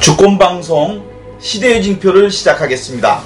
[0.00, 1.04] 주권 방송
[1.40, 3.20] 시대의 징표를 시작하겠습니다.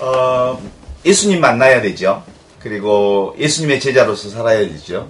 [0.00, 0.60] 어,
[1.04, 2.24] 예수님 만나야 되죠.
[2.58, 5.08] 그리고 예수님의 제자로서 살아야 되죠.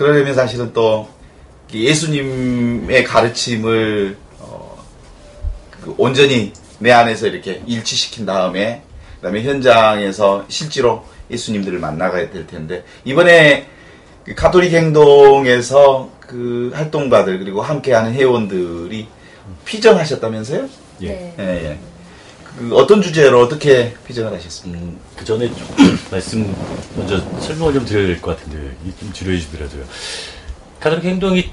[0.00, 1.10] 그러려면 사실은 또
[1.70, 4.82] 예수님의 가르침을 어,
[5.82, 8.80] 그 온전히 내 안에서 이렇게 일치시킨 다음에
[9.16, 13.68] 그다음에 현장에서 실제로 예수님들을 만나가야 될 텐데 이번에
[14.24, 19.06] 그 가톨릭 행동에서 그 활동가들 그리고 함께하는 회원들이
[19.66, 20.66] 피정하셨다면서요?
[21.02, 21.08] 예.
[21.08, 21.34] 네.
[21.38, 21.78] 예, 예.
[22.60, 24.84] 그 어떤 주제로 어떻게 피정을 하셨습니까?
[24.84, 25.66] 음, 그 전에 좀
[26.12, 26.54] 말씀
[26.94, 29.82] 먼저 설명을 좀 드려야 될 것 같은데 이좀 지루해 주더라도요.
[30.78, 31.50] 가톨릭 행동이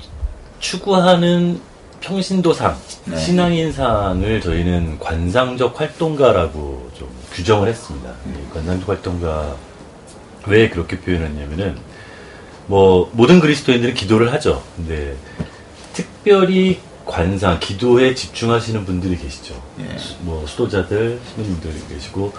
[0.59, 1.61] 추구하는
[2.01, 3.17] 평신도상, 네.
[3.17, 8.09] 신앙인상을 저희는 관상적 활동가라고 좀 규정을 했습니다.
[8.27, 9.55] 이 관상적 활동가
[10.45, 11.77] 왜 그렇게 표현했냐면은
[12.65, 14.61] 뭐 모든 그리스도인들은 기도를 하죠.
[14.75, 15.15] 근데
[15.93, 19.55] 특별히 관상, 기도에 집중하시는 분들이 계시죠.
[19.79, 19.97] 예.
[19.97, 22.33] 수- 뭐 수도자들, 신부님들이 계시고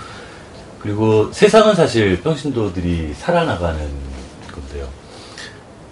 [0.80, 3.78] 그리고 세상은 사실 평신도들이 살아나가는
[4.52, 4.86] 건데요.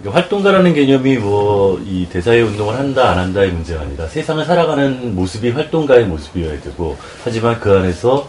[0.00, 5.50] 그러니까 활동가라는 개념이 뭐 이 대사회 운동을 한다 안 한다의 문제가 아니라 세상을 살아가는 모습이
[5.50, 8.28] 활동가의 모습이어야 되고 하지만 그 안에서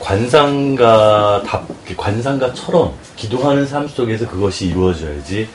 [0.00, 5.48] 관상가 답 관상가처럼 기도하는 삶 속에서 그것이 이루어져야지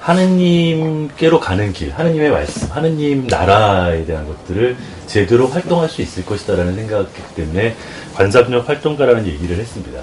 [0.00, 7.34] 하느님께로 가는 길, 하느님의 말씀, 하느님 나라에 대한 것들을 제대로 활동할 수 있을 것이다라는 생각이기
[7.36, 7.76] 때문에
[8.14, 10.00] 관상력 활동가라는 얘기를 했습니다.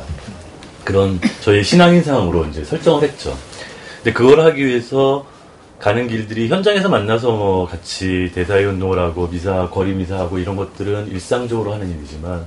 [0.83, 3.35] 그런 저희 신앙인상으로 이제 설정을 했죠.
[3.97, 5.25] 근데 그걸 하기 위해서
[5.79, 11.73] 가는 길들이 현장에서 만나서 뭐 같이 대사회 운동을 하고 미사, 거리 미사하고 이런 것들은 일상적으로
[11.73, 12.45] 하는 일이지만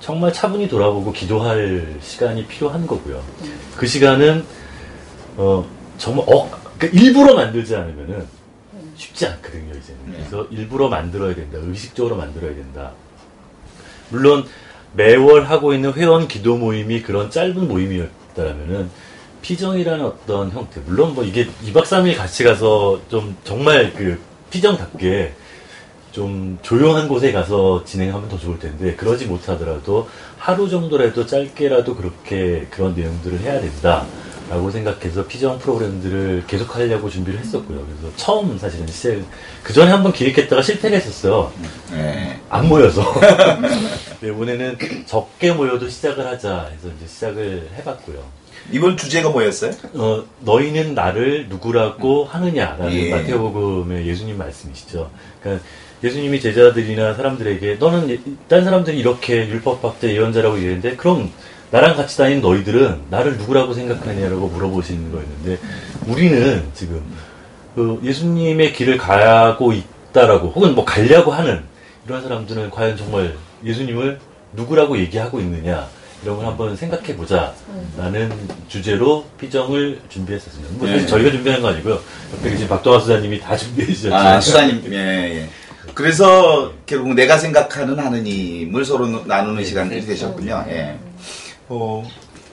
[0.00, 3.22] 정말 차분히 돌아보고 기도할 시간이 필요한 거고요.
[3.76, 4.44] 그 시간은
[5.36, 5.64] 어
[5.98, 8.26] 정말 어 그러니까 일부러 만들지 않으면은
[8.96, 10.00] 쉽지 않거든요 이제는.
[10.06, 10.12] 네.
[10.18, 11.58] 그래서 일부러 만들어야 된다.
[11.60, 12.92] 의식적으로 만들어야 된다.
[14.10, 14.44] 물론
[14.94, 18.90] 매월 하고 있는 회원 기도 모임이 그런 짧은 모임이었다면은
[19.42, 24.18] 피정이라는 어떤 형태 물론 뭐 이게 2박 3일 같이 가서 좀 정말 그
[24.50, 25.34] 피정답게
[26.12, 30.08] 좀 조용한 곳에 가서 진행하면 더 좋을 텐데 그러지 못하더라도
[30.38, 34.06] 하루 정도라도 짧게라도 그렇게 그런 내용들을 해야 된다
[34.54, 37.84] 라고 생각해서 피정 프로그램들을 계속 하려고 준비를 했었고요.
[37.84, 39.16] 그래서 처음 사실은 시작
[39.64, 41.52] 그 전에 한번 기획했다가 실패를 했었어요.
[41.94, 42.38] 예.
[42.48, 43.02] 안 모여서
[44.22, 48.22] 네, 이번에는 적게 모여도 시작을 하자 해서 이제 시작을 해봤고요.
[48.70, 49.72] 이번 주제가 뭐였어요?
[49.94, 53.10] 어, 너희는 나를 누구라고 하느냐라는 예.
[53.10, 55.10] 마태복음의 예수님 말씀이시죠.
[55.42, 55.64] 그러니까
[56.04, 61.32] 예수님이 제자들이나 사람들에게 너는 예- 딴 사람들이 이렇게 율법학자 예언자라고 얘기했는데 그럼
[61.70, 65.58] 나랑 같이 다니는 너희들은 나를 누구라고 생각하냐라고 물어보시는 거였는데
[66.06, 67.02] 우리는 지금
[67.74, 71.62] 그 예수님의 길을 가고 있다라고 혹은 뭐 가려고 하는
[72.06, 74.20] 이런 사람들은 과연 정말 예수님을
[74.52, 75.88] 누구라고 얘기하고 있느냐
[76.22, 77.52] 이런 걸 한번 생각해 보자
[77.98, 78.32] 라는
[78.68, 80.74] 주제로 피정을 준비했었습니다.
[80.78, 81.06] 뭐 사실 네.
[81.06, 82.00] 저희가 준비한 거 아니고요.
[82.34, 84.14] 옆에 계신 박동화 수사님이 다 준비해 주셨죠.
[84.14, 85.48] 아, 수사님, 예, 예.
[85.92, 90.06] 그래서 결국 내가 생각하는 하느님을 서로 나누는 네, 시간이 그렇죠.
[90.06, 90.64] 되셨군요.
[90.68, 90.98] 예.
[91.68, 92.06] 어,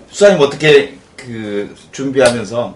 [0.10, 2.76] 수사님 어떻게 그 준비하면서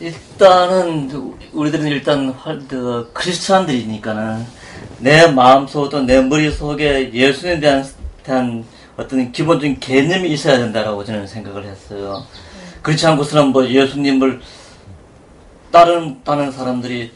[0.00, 2.34] 일단은 우리들은 일단
[3.12, 4.46] 크리스찬들이니까는
[5.00, 7.84] 내 마음속도 내 머릿속에 예수님에 대한,
[8.22, 8.64] 대한
[8.96, 12.24] 어떤 기본적인 개념이 있어야 된다라고 저는 생각을 했어요.
[12.82, 14.40] 그렇지 않고서는 뭐 예수님을
[15.70, 17.12] 따르는 사람들이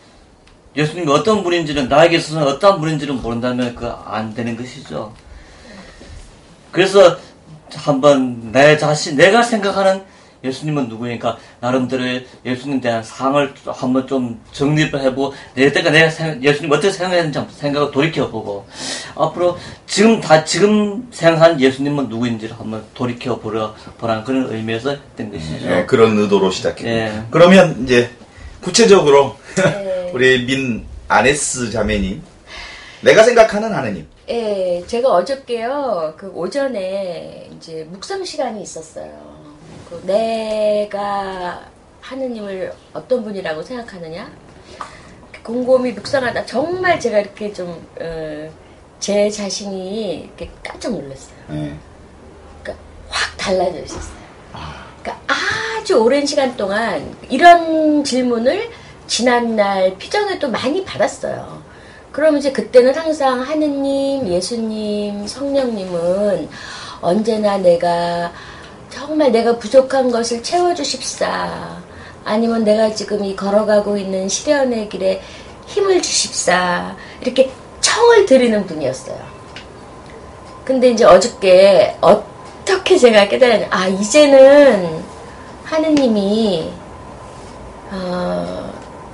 [0.76, 5.12] 예수님이 어떤 분인지는 나에게 있어서는 어떤 분인지를 모른다면 그 안 되는 것이죠.
[6.72, 7.16] 그래서
[7.74, 10.02] 한번 내 자신, 내가 생각하는
[10.44, 12.02] 예수님은 누구니까 나름대로
[12.44, 17.90] 예수님에 대한 상을 한번 좀 정립을 해보고 내가 내가 생- 예수님 어떻게 생각했는지 한번 생각을
[17.92, 18.66] 돌이켜보고
[19.14, 25.64] 앞으로 지금 다 지금 생각한 예수님은 누구인지를 한번 돌이켜 보려 보라는 그런 의미에서 했던 것이죠.
[25.70, 27.22] 예, 그런 의도로 시작했고 예.
[27.30, 28.10] 그러면 이제
[28.60, 30.10] 구체적으로 네.
[30.12, 32.20] 우리 민 아네스 자매님
[33.02, 39.10] 내가 생각하는 하느님 예, 제가 어저께요, 그 오전에 이제 묵상 시간이 있었어요.
[39.88, 41.66] 그 내가
[42.00, 44.30] 하느님을 어떤 분이라고 생각하느냐?
[45.42, 48.50] 곰곰이 묵상하다 정말 제가 이렇게 좀, 어,
[49.00, 51.36] 제 자신이 이렇게 깜짝 놀랐어요.
[51.50, 51.76] 예.
[52.62, 54.22] 그러니까 확 달라져 있었어요.
[55.02, 58.70] 그러니까 아주 아주 오랜 시간 동안 이런 질문을
[59.08, 61.61] 지난날 피정에도 많이 받았어요.
[62.12, 66.48] 그럼 이제 그때는 항상 하느님, 예수님, 성령님은
[67.00, 68.30] 언제나 내가
[68.90, 71.80] 정말 내가 부족한 것을 채워주십사.
[72.24, 75.22] 아니면 내가 지금 이 걸어가고 있는 시련의 길에
[75.66, 76.94] 힘을 주십사.
[77.22, 77.50] 이렇게
[77.80, 79.18] 청을 드리는 분이었어요.
[80.66, 83.68] 근데 이제 어저께 어떻게 제가 깨달았냐.
[83.70, 85.02] 아, 이제는
[85.64, 86.70] 하느님이,
[87.90, 88.70] 어,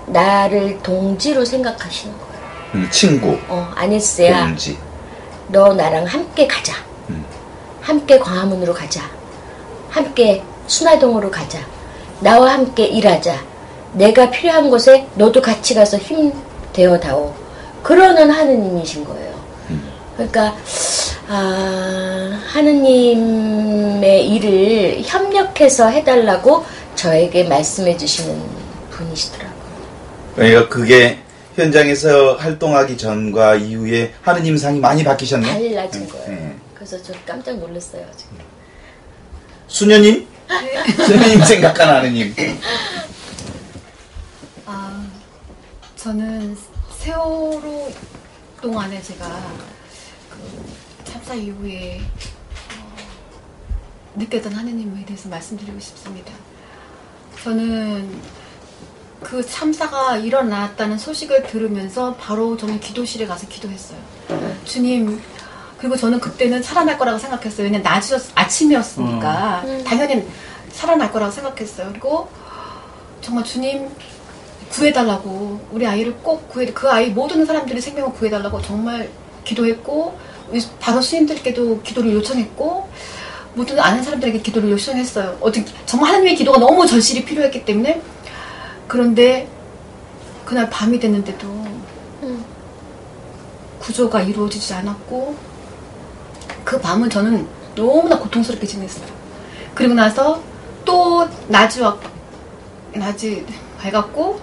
[0.07, 2.28] 나를 동지로 생각하시는 거예요.
[2.75, 4.47] 음, 친구, 어, 아니스야.
[4.47, 4.79] 동지.
[5.49, 6.75] 너 나랑 함께 가자.
[7.09, 7.25] 음.
[7.81, 9.03] 함께 광화문으로 가자.
[9.91, 11.59] 함께 순화동으로 가자.
[12.21, 13.43] 나와 함께 일하자.
[13.95, 16.33] 내가 필요한 곳에 너도 같이 가서 힘
[16.73, 17.35] 되어다오.
[17.83, 19.39] 그러는 하느님이신 거예요.
[20.19, 20.55] 그러니까
[21.29, 26.65] 아, 하느님의 일을 협력해서 해달라고
[26.97, 28.43] 저에게 말씀해 주시는
[28.91, 29.59] 분이시더라고요.
[30.35, 31.19] 그러니까 그게
[31.59, 35.75] 현장에서 활동하기 전과 이후에 하느님 상이 많이 바뀌셨네.
[35.75, 36.27] 달라진 음, 거예요.
[36.29, 36.61] 음.
[36.75, 38.07] 그래서 저 깜짝 놀랐어요.
[38.17, 38.39] 지금.
[39.67, 40.27] 수녀님?
[41.05, 42.33] 수녀님 생각한 하느님.
[44.67, 45.05] 아,
[45.97, 46.57] 저는
[46.99, 47.93] 세월호
[48.63, 49.27] 동안에 제가
[50.31, 50.65] 그
[51.05, 52.97] 참사 이후에 어,
[54.15, 56.33] 느꼈던 하느님에 대해서 말씀드리고 싶습니다.
[57.43, 58.21] 저는
[59.23, 63.99] 그 참사가 일어났다는 소식을 들으면서 바로 저는 기도실에 가서 기도했어요.
[64.65, 65.21] 주님,
[65.79, 67.65] 그리고 저는 그때는 살아날 거라고 생각했어요.
[67.65, 70.27] 왜냐면 낮이었, 아침이었으니까 당연히
[70.71, 71.89] 살아날 거라고 생각했어요.
[71.91, 72.29] 그리고
[73.21, 73.89] 정말 주님
[74.71, 79.09] 구해달라고 우리 아이를 꼭 구해 그 아이 모든 사람들이 생명을 구해달라고 정말
[79.45, 80.19] 기도했고
[80.81, 82.89] 다섯 스님들께도 기도를 요청했고
[83.55, 85.39] 모든 아는 사람들에게 기도를 요청했어요.
[85.41, 88.01] 어떻게 정말 하나님의 기도가 너무 절실히 필요했기 때문에
[88.89, 89.49] 그런데
[90.45, 91.47] 그날 밤이 됐는데도
[93.81, 95.37] 구조가 이루어지지 않았고
[96.65, 99.07] 그 밤은 저는 너무나 고통스럽게 지냈어요.
[99.75, 100.43] 그리고 나서
[100.85, 101.99] 또 낮이 왔
[102.93, 103.47] 낮이
[103.79, 104.41] 밝았고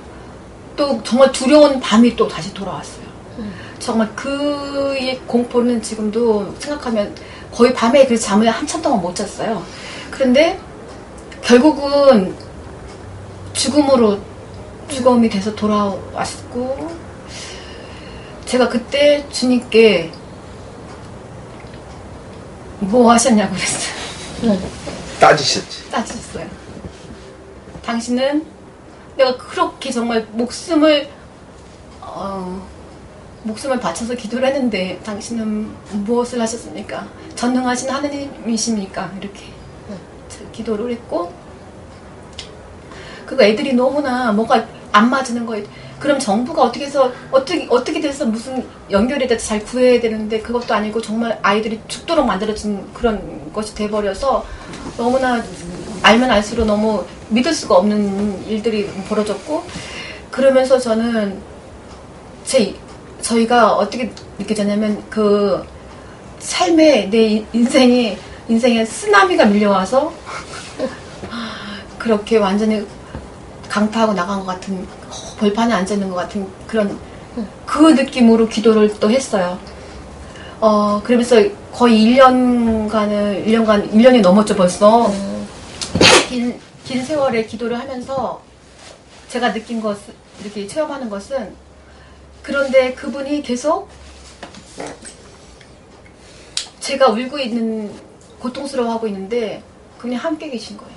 [0.75, 3.05] 또 정말 두려운 밤이 또 다시 돌아왔어요.
[3.79, 7.13] 정말 그의 공포는 지금도 생각하면
[7.51, 9.63] 거의 밤에 그 잠을 한참 동안 못 잤어요.
[10.11, 10.59] 그런데
[11.41, 12.35] 결국은
[13.53, 14.19] 죽음으로
[14.87, 16.89] 죽음이 돼서 돌아왔고
[18.45, 20.11] 제가 그때 주님께
[22.79, 24.59] 뭐 하셨냐고 그랬어요.
[25.19, 25.89] 따지셨지.
[25.89, 26.47] 따지셨어요.
[27.83, 28.45] 당신은
[29.17, 31.09] 내가 그렇게 정말 목숨을
[32.01, 32.67] 어,
[33.43, 37.07] 목숨을 바쳐서 기도를 했는데 당신은 무엇을 하셨습니까?
[37.35, 39.11] 전능하신 하느님이십니까?
[39.19, 39.53] 이렇게
[40.51, 41.31] 기도를 했고
[43.25, 45.65] 그거 애들이 너무나 뭐가 안 맞는 거예요.
[45.99, 51.01] 그럼 정부가 어떻게 해서 어떻게 어떻게 돼서 무슨 연결이 돼서 잘 구해야 되는데 그것도 아니고
[51.01, 54.45] 정말 아이들이 죽도록 만들어진 그런 것이 돼버려서
[54.97, 55.43] 너무나
[56.03, 59.63] 알면 알수록 너무 믿을 수가 없는 일들이 벌어졌고
[60.31, 61.39] 그러면서 저는
[62.43, 62.75] 제
[63.21, 65.65] 저희가 어떻게 느껴졌냐면 그
[66.39, 68.17] 삶에 내 인생이
[68.47, 70.13] 인생에 쓰나미가 밀려와서
[71.97, 72.85] 그렇게 완전히
[73.69, 74.87] 강타하고 나간 것 같은
[75.39, 76.97] 벌판에 앉아 있는 것 같은 그런
[77.65, 79.59] 그 느낌으로 기도를 또 했어요.
[80.61, 81.35] 어 그러면서
[81.71, 85.11] 거의 1년간을 1년간 1년이 넘었죠 벌써.
[86.29, 88.41] 긴, 긴 세월의 기도를 하면서
[89.27, 89.97] 제가 느낀 것,
[90.41, 91.53] 이렇게 체험하는 것은
[92.41, 93.89] 그런데 그분이 계속
[96.79, 97.91] 제가 울고 있는,
[98.39, 99.61] 고통스러워하고 있는데
[99.97, 100.94] 그분이 함께 계신 거예요.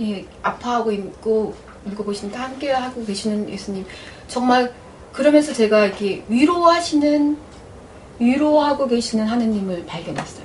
[0.00, 1.54] 예, 아파하고 있고
[1.86, 3.86] 울고 계신데 함께 하고 계시는 예수님.
[4.28, 4.72] 정말
[5.12, 7.38] 그러면서 제가 이렇게 위로하시는,
[8.18, 10.44] 위로하고 계시는 하느님을 발견했어요.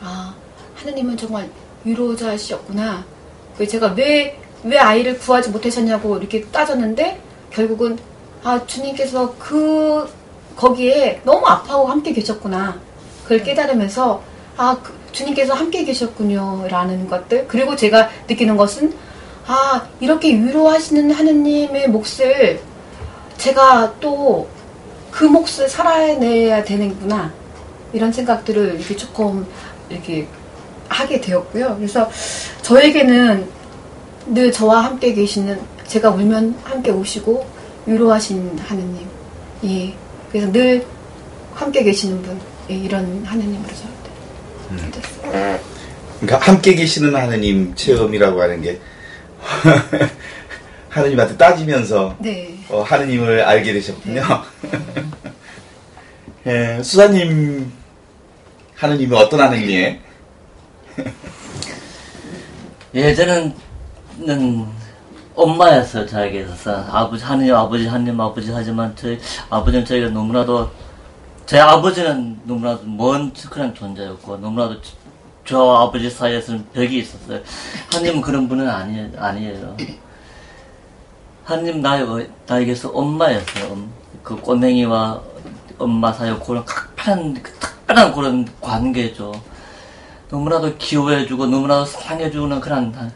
[0.00, 0.34] 아,
[0.76, 1.50] 하느님은 정말
[1.84, 3.04] 위로자시였구나.
[3.58, 7.98] 그 제가 왜, 왜 아이를 구하지 못하셨냐고 이렇게 따졌는데, 결국은,
[8.44, 10.08] 아, 주님께서 그,
[10.56, 12.78] 거기에 너무 아파하고 함께 계셨구나.
[13.24, 14.22] 그걸 깨달으면서,
[14.56, 16.66] 아, 그 주님께서 함께 계셨군요.
[16.68, 17.46] 라는 것들.
[17.46, 18.94] 그리고 제가 느끼는 것은,
[19.46, 22.60] 아, 이렇게 위로하시는 하느님의 몫을
[23.38, 24.48] 제가 또
[25.12, 27.32] 그 몫을 살아내야 되는구나.
[27.92, 29.46] 이런 생각들을 이렇게 조금,
[29.90, 30.26] 이렇게
[30.88, 31.76] 하게 되었고요.
[31.76, 32.10] 그래서
[32.62, 33.46] 저에게는
[34.26, 37.44] 늘 저와 함께 계시는 제가 울면 함께 우시고
[37.84, 39.06] 위로하신 하느님.
[39.64, 39.94] 예.
[40.30, 40.84] 그래서 늘
[41.54, 42.40] 함께 계시는 분.
[42.70, 43.91] 예, 이런 하느님으로 저
[44.76, 45.60] 믿었어요.
[46.20, 48.80] 그러니까 함께 계시는 하느님 체험이라고 하는 게
[50.88, 52.58] 하느님한테 따지면서 네.
[52.68, 54.22] 어, 하느님을 알게 되셨군요.
[56.46, 57.72] 예, 수사님
[58.76, 59.96] 하느님은 어떤 하느님이에요?
[62.94, 63.54] 예전에는
[65.34, 70.70] 엄마였어요 저에게 있어서 아버지 하느님 아버지 하느님 아버지 하지만 저희 아버지는 저희가 너무나도
[71.46, 74.76] 제 아버지는 너무나도 먼 그런 존재였고 너무나도
[75.44, 77.40] 저- 아버지 사이에서는 벽이 있었어요.
[77.92, 79.76] 하느님은 그런 분은 아니, 아니에요.
[81.44, 82.04] 하느님 나에,
[82.46, 83.72] 나에게서 엄마였어요.
[83.72, 85.20] 엄- 그 꼬맹이와
[85.78, 89.32] 엄마 사이 그런 특별한 그 특별한 그런 관계죠.
[90.30, 93.12] 너무나도 기호해주고 너무나도 사랑해주는 그런 한-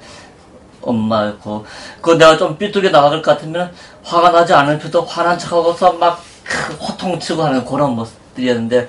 [0.82, 1.64] 엄마였고
[2.00, 3.72] 그 내가 좀 삐뚤게 나갈 것 같으면
[4.04, 6.35] 화가 나지 않을 필도 화난 척하고서 막 크-
[6.80, 8.88] 호통치고 하는 그런 모습들이었는데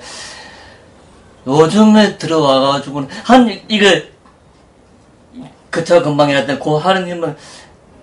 [1.46, 4.12] 요즘에 들어와가지고는 한 이게
[5.70, 7.36] 그저 금방 얘기했던 그 하느님은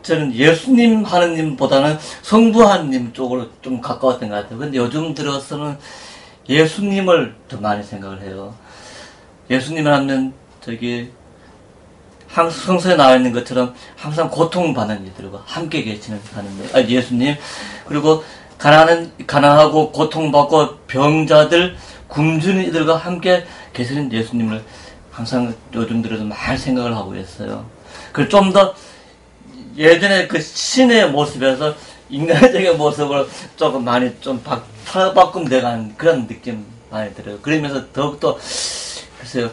[0.01, 4.59] 저는 예수님 하느님보다는 성부 하느님 쪽으로 좀 가까웠던 것 같아요.
[4.59, 5.77] 근데 요즘 들어서는
[6.47, 8.53] 예수님을 더 많이 생각을 해요.
[9.49, 11.11] 예수님을 하면 저기
[12.27, 17.35] 항 성서에 나와 있는 것처럼 항상 고통받는 이들과 함께 계시는 하나님, 아, 예수님
[17.87, 18.23] 그리고
[18.65, 21.75] 가난한 가난하고 고통받고 병자들
[22.07, 24.63] 굶주린 이들과 함께 계시는 예수님을
[25.11, 27.63] 항상 요즘 들어서 많이 생각을 하고 있어요.
[28.11, 28.73] 그리고 좀더
[29.77, 31.75] 예전에 그 신의 모습에서
[32.09, 34.63] 인간적인 모습을 조금 많이 좀 바,
[35.13, 37.37] 바꿈 돼가는 그런 느낌 많이 들어요.
[37.41, 38.35] 그러면서 더욱더
[39.19, 39.51] 글쎄요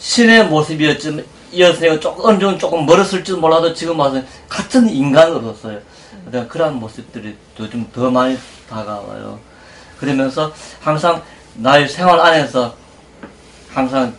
[0.00, 5.93] 신의 모습이었지만 이었으니까 조금 어느 정도 조금 멀었을지도 몰라도 지금 와서 같은 인간으로서요.
[6.26, 8.38] 어떤 그러한 모습들이 요즘 더 많이
[8.68, 9.38] 다가와요.
[9.98, 11.22] 그러면서 항상
[11.54, 12.74] 나의 생활 안에서
[13.70, 14.14] 항상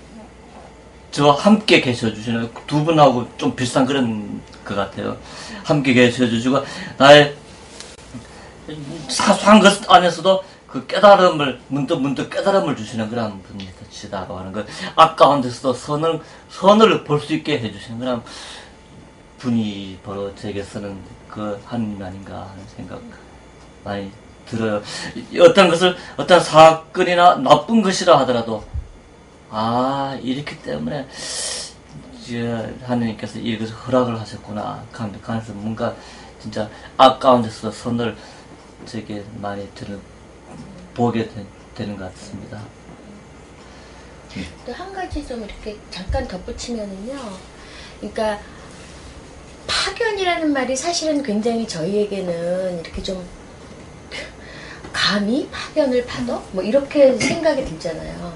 [1.12, 5.18] 저와 함께 계셔주시는 두 분하고 좀 비슷한 그런 것 같아요.
[5.64, 6.64] 함께 계셔주시고
[6.98, 7.36] 나의
[9.10, 14.64] 사소한 것 안에서도 그 깨달음을 문득 문득 깨달음을 주시는 그런 분이시다고 하는 거
[14.96, 16.20] 아까운 데서도 선을
[16.50, 18.22] 선을 볼 수 있게 해주시는 그런
[19.38, 20.98] 분이 바로 제게서는
[21.36, 23.02] 그 하느님 아닌가 하는 생각
[23.84, 24.10] 많이
[24.46, 24.82] 들어요.
[25.32, 28.64] 이- 어떤 것을 어떤 사건이나 나쁜 것이라 하더라도
[29.50, 31.06] 아 이렇기 때문에
[32.84, 34.82] 하느님께서 이것을 허락을 하셨구나.
[34.94, 35.94] 감독하면서 뭔가
[36.40, 38.16] 진짜 아까운 데서 선을
[38.86, 40.00] 되게 많이 저는
[40.94, 42.62] 보게 되, 되는 것 같습니다.
[44.66, 47.20] 또 한 가지 좀 이렇게 잠깐 덧붙이면은요.
[48.00, 48.40] 그러니까
[49.68, 53.24] 파견이라는 말이 사실은 굉장히 저희에게는 이렇게 좀
[54.92, 56.42] 감히 파견을 받아?
[56.52, 58.34] 뭐 이렇게 생각이 들잖아요.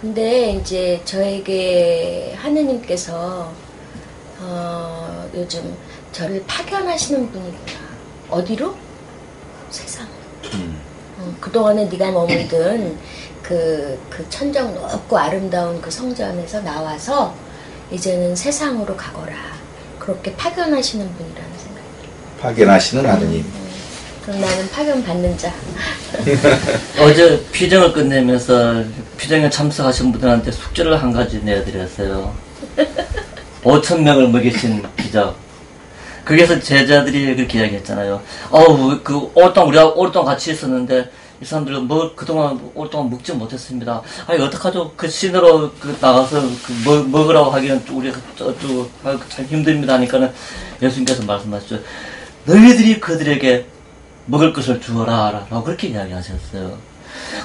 [0.00, 3.52] 근데 이제 저에게 하느님께서
[4.40, 5.76] 어, 요즘
[6.12, 7.78] 저를 파견하시는 분이구나.
[8.30, 8.74] 어디로?
[9.68, 10.06] 세상.
[11.18, 12.98] 어, 그동안에 네가 머물던
[13.42, 17.34] 그, 그 천정 높고 아름다운 그 성전에서 나와서
[17.90, 19.59] 이제는 세상으로 가거라.
[20.00, 22.40] 그렇게 파견하시는 분이라는 생각이 들어요.
[22.40, 23.44] 파견하시는 하느님.
[24.24, 25.52] 그럼 나는 파견 받는 자.
[27.00, 28.82] 어제 피정을 끝내면서
[29.16, 32.34] 피정에 참석하신 분들한테 숙제를 한 가지 내드렸어요.
[33.62, 35.36] 5천 명을 먹이신 기적.
[36.24, 38.20] 거기서 제자들이 그렇게 이야기했잖아요.
[38.50, 44.02] 어우, 그, 오랫동안, 우리가 오랫동안 같이 있었는데, 이 사람들은 뭐, 그동안 오랫동안 먹지 못했습니다.
[44.26, 44.92] 아니, 어떡하죠?
[44.94, 50.30] 그 신으로 그 나가서 그 먹, 먹으라고 하기는 좀 우리가 좀, 아, 참 힘듭니다 하니까는
[50.82, 51.80] 예수님께서 말씀하셨죠.
[52.44, 53.66] 너희들이 그들에게
[54.26, 55.46] 먹을 것을 주어라.
[55.48, 56.76] 라고 그렇게 이야기하셨어요.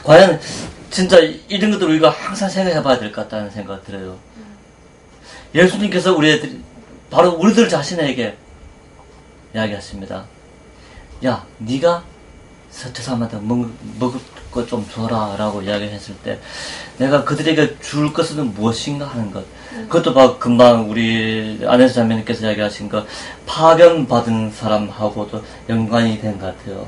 [0.04, 0.42] 과연,
[0.90, 4.18] 진짜 이런 것들 우리가 항상 생각해 봐야 될 것 같다는 생각 들어요.
[5.54, 6.60] 예수님께서 우리들,
[7.10, 8.38] 바로 우리들 자신에게
[9.56, 10.26] 이야기했습니다.
[11.26, 12.04] 야, 네가
[12.76, 14.20] 저 사람한테 먹, 먹을
[14.52, 16.40] 것 좀 줘라 라고 이야기했을 때
[16.98, 19.44] 내가 그들에게 줄 것은 무엇인가 하는 것.
[19.90, 23.06] 그것도 막 금방 우리 안에서 자매님께서 이야기하신 것
[23.46, 26.88] 파견받은 사람하고도 연관이 된 것 같아요.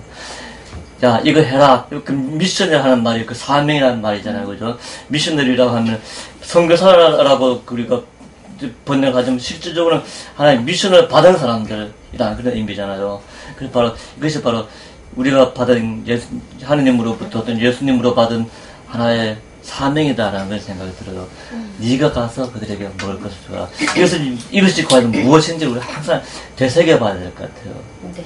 [1.04, 1.86] 야 이거 해라.
[2.06, 4.48] 그 미션을 하는 말이 그 사명이라는 말이잖아요.
[4.48, 4.78] 그죠?
[5.10, 6.02] 미셔너리라고 하면
[6.42, 8.02] 선교사라고 우리가
[8.86, 10.04] 번역하자면 실질적으로는
[10.36, 13.22] 하나의 미션을 받은 사람들이라는 그런 의미잖아요.
[13.58, 14.66] 그래서 바로 이것이 바로
[15.18, 16.28] 우리가 받은 예수,
[16.64, 18.46] 하느님으로부터 어떤 예수님으로 받은
[18.88, 21.28] 하나의 사명이다라는 생각이 들어요.
[21.80, 23.68] 네가 가서 그들에게 먹을 것을 주라.
[23.98, 26.22] 이것은 이것이 과연 무엇인지 우리 항상
[26.56, 27.74] 되새겨봐야 될 것 같아요.
[28.16, 28.24] 네.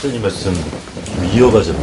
[0.00, 1.80] 선생님 말씀 좀 이어가자면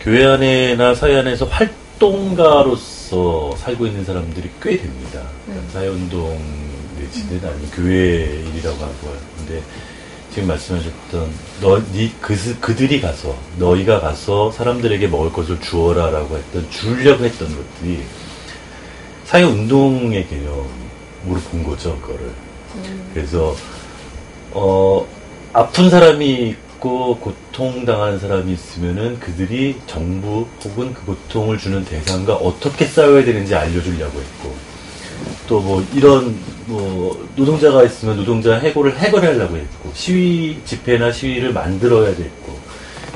[0.00, 5.22] 교회 안에나 사회 안에서 활동가로서 살고 있는 사람들이 꽤 됩니다.
[5.72, 6.38] 사회운동
[6.98, 9.62] 내지는 아니면 교회 일이라고 하고 근데
[10.36, 11.30] 지금 말씀하셨던
[11.62, 18.02] 너, 니, 그, 그들이 가서 너희가 가서 사람들에게 먹을 것을 주어라라고 했던 주려고 했던 것들이
[19.24, 22.32] 사회 운동의 개념으로 본 거죠 그거를.
[23.14, 23.56] 그래서
[24.52, 25.06] 어
[25.54, 33.24] 아픈 사람이 있고 고통당하는 사람이 있으면은 그들이 정부 혹은 그 고통을 주는 대상과 어떻게 싸워야
[33.24, 34.75] 되는지 알려주려고 했고
[35.48, 42.58] 또 뭐 이런 뭐 노동자가 있으면 노동자 해고를 해결하려고 했고 시위 집회나 시위를 만들어야 됐고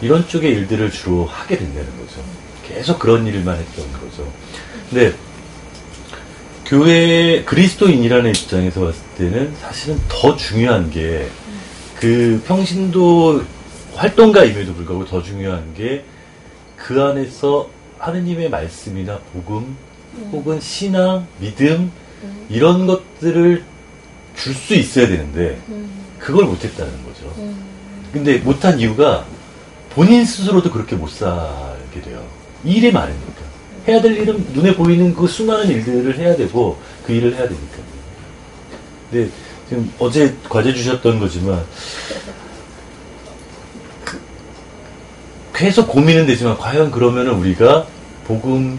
[0.02, 2.22] 이런 쪽의 일들을 주로 하게 된다는 거죠.
[2.66, 4.30] 계속 그런 일만 했던 거죠.
[4.88, 5.12] 근데
[6.64, 11.28] 교회 그리스도인이라는 입장에서 봤을 때는 사실은 더 중요한 게
[12.00, 13.44] 그 평신도
[13.94, 16.02] 활동가임에도 불구하고 더 중요한 게
[16.76, 19.76] 그 안에서 하느님의 말씀이나 복음
[20.32, 21.92] 혹은 신앙, 믿음
[22.48, 23.64] 이런 것들을
[24.36, 25.58] 줄 수 있어야 되는데
[26.18, 27.34] 그걸 못했다는 거죠.
[28.12, 29.24] 근데 못한 이유가
[29.90, 32.24] 본인 스스로도 그렇게 못 살게 돼요.
[32.64, 33.40] 일이 많으니까.
[33.88, 37.78] 해야 될 일은 눈에 보이는 그 수많은 일들을 해야 되고 그 일을 해야 되니까.
[39.10, 39.30] 근데
[39.68, 41.64] 지금 어제 과제 주셨던 거지만
[44.04, 44.20] 그-
[45.54, 47.86] 계속 고민은 되지만 과연 그러면은 우리가
[48.26, 48.78] 복음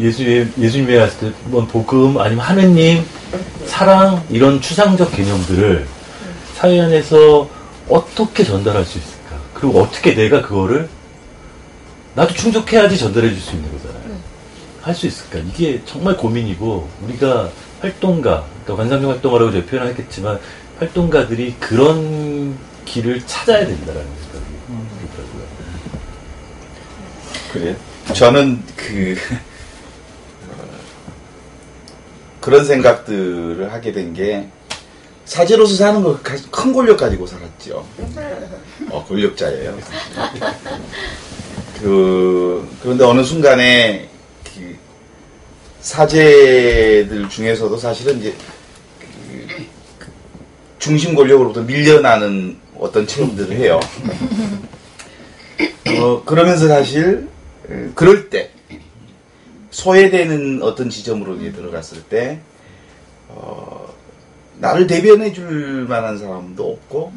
[0.00, 3.04] 예수의 예수님의 왔을 때 뭐 복음 아니면 하느님
[3.66, 5.86] 사랑 이런 추상적 개념들을
[6.54, 7.48] 사회 안에서
[7.88, 9.36] 어떻게 전달할 수 있을까?
[9.54, 10.88] 그리고 어떻게 내가 그거를
[12.14, 14.04] 나도 충족해야지 전달해 줄 수 있는 거잖아요.
[14.82, 15.38] 할 수 있을까?
[15.38, 20.38] 이게 정말 고민이고 우리가 활동가, 그러니까 관상용 활동가라고 제가 표현을 했겠지만
[20.78, 24.44] 활동가들이 그런 길을 찾아야 된다라는 생각이
[25.00, 25.44] 들더라고요.
[27.52, 27.76] 그래.
[28.14, 29.53] 저는 그 어,
[32.44, 34.46] 그런 생각들을 하게 된 게
[35.24, 37.86] 사제로서 사는 거 큰 권력 가지고 살았죠.
[38.90, 39.78] 어, 권력자예요.
[41.80, 44.10] 그 그런데 어느 순간에
[44.44, 44.76] 그
[45.80, 48.34] 사제들 중에서도 사실은 이제
[49.98, 50.06] 그
[50.78, 53.80] 중심 권력으로부터 밀려나는 어떤 체험들을 해요.
[55.98, 57.26] 어, 그러면서 사실
[57.70, 58.50] 에, 그럴 때
[59.74, 62.40] 소외되는 어떤 지점으로 이제 들어갔을 때
[63.28, 63.92] 어,
[64.58, 67.12] 나를 대변해 줄 만한 사람도 없고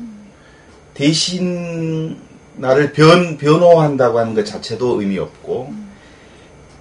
[0.96, 2.20] 대신
[2.56, 5.72] 나를 변 변호한다고 하는 것 자체도 의미 없고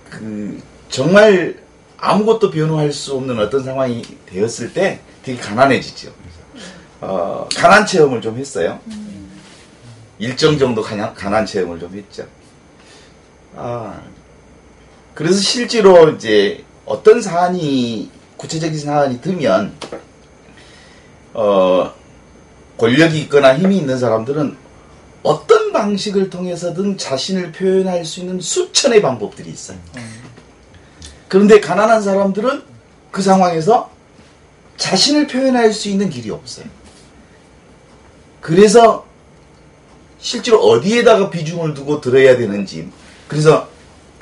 [0.08, 1.58] 그 정말
[1.98, 6.10] 아무것도 변호할 수 없는 어떤 상황이 되었을 때 되게 가난해지죠.
[7.02, 8.80] 어, 가난 체험을 좀 했어요.
[10.18, 12.26] 일정 정도 가난, 가난 체험을 좀 했죠.
[13.54, 14.00] 아,
[15.16, 19.72] 그래서 실제로 이제 어떤 사안이, 구체적인 사안이 들면,
[21.32, 21.90] 어,
[22.76, 24.54] 권력이 있거나 힘이 있는 사람들은
[25.22, 29.78] 어떤 방식을 통해서든 자신을 표현할 수 있는 수천의 방법들이 있어요.
[31.28, 32.62] 그런데 가난한 사람들은
[33.10, 33.90] 그 상황에서
[34.76, 36.66] 자신을 표현할 수 있는 길이 없어요.
[38.42, 39.06] 그래서
[40.18, 42.90] 실제로 어디에다가 비중을 두고 들어야 되는지
[43.28, 43.74] 그래서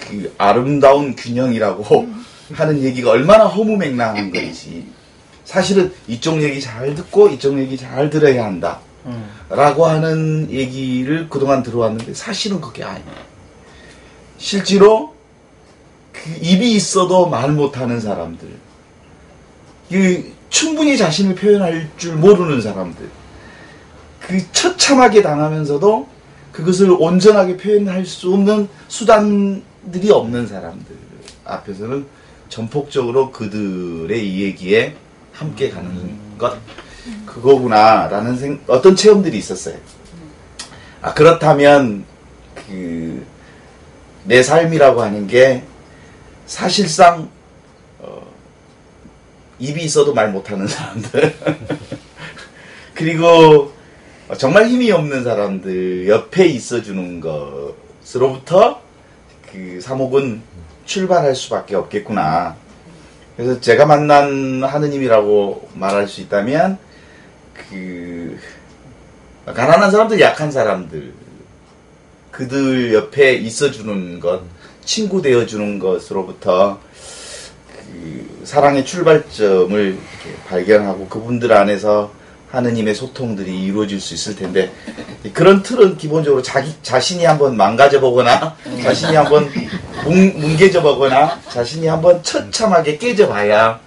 [0.07, 2.09] 그 아름다운 균형이라고
[2.53, 4.87] 하는 얘기가 얼마나 허무맹랑한 건지.
[5.45, 8.81] 사실은 이쪽 얘기 잘 듣고 이쪽 얘기 잘 들어야 한다.
[9.51, 13.35] 라고 하는 얘기를 그동안 들어왔는데 사실은 그게 아니에요.
[14.39, 15.15] 실제로
[16.13, 18.49] 그 입이 있어도 말 못하는 사람들
[19.91, 23.09] 그 충분히 자신을 표현할 줄 모르는 사람들
[24.21, 26.09] 그 처참하게 당하면서도
[26.53, 30.97] 그것을 온전하게 표현할 수 없는 수단 들이 없는 사람들
[31.45, 32.07] 앞에서는
[32.49, 34.97] 전폭적으로 그들의 이 얘기에
[35.33, 36.57] 함께 가는 것
[37.27, 39.77] 그거구나라는 생, 어떤 체험들이 있었어요.
[41.03, 42.05] 아 그렇다면
[42.67, 43.35] 그
[44.25, 45.63] 내 삶이라고 하는 게
[46.47, 47.29] 사실상
[47.99, 48.27] 어,
[49.59, 51.35] 입이 있어도 말 못하는 사람들
[52.95, 53.73] 그리고
[54.39, 58.83] 정말 힘이 없는 사람들 옆에 있어주는 것으로부터
[59.55, 60.43] 그 사목은
[60.85, 62.57] 출발할 수밖에 없겠구나.
[63.37, 66.79] 그래서 제가 만난 하느님이라고 말할 수 있다면
[67.71, 68.37] 그
[69.47, 71.13] 가난한 사람들, 약한 사람들
[72.33, 74.43] 그들 옆에 있어주는 것,
[74.85, 76.81] 친구 되어주는 것으로부터
[77.77, 79.99] 그 사랑의 출발점을
[80.49, 82.13] 발견하고 그분들 안에서
[82.57, 84.73] 하느님의 소통들이 이루어질 수 있을 텐데
[85.33, 89.49] 그런 틀은 기본적으로 자기 자신이 한번 망가져 보거나 자신이 한번
[90.05, 93.81] 뭉, 뭉개져 보거나 자신이 한번 처참하게 깨져 봐야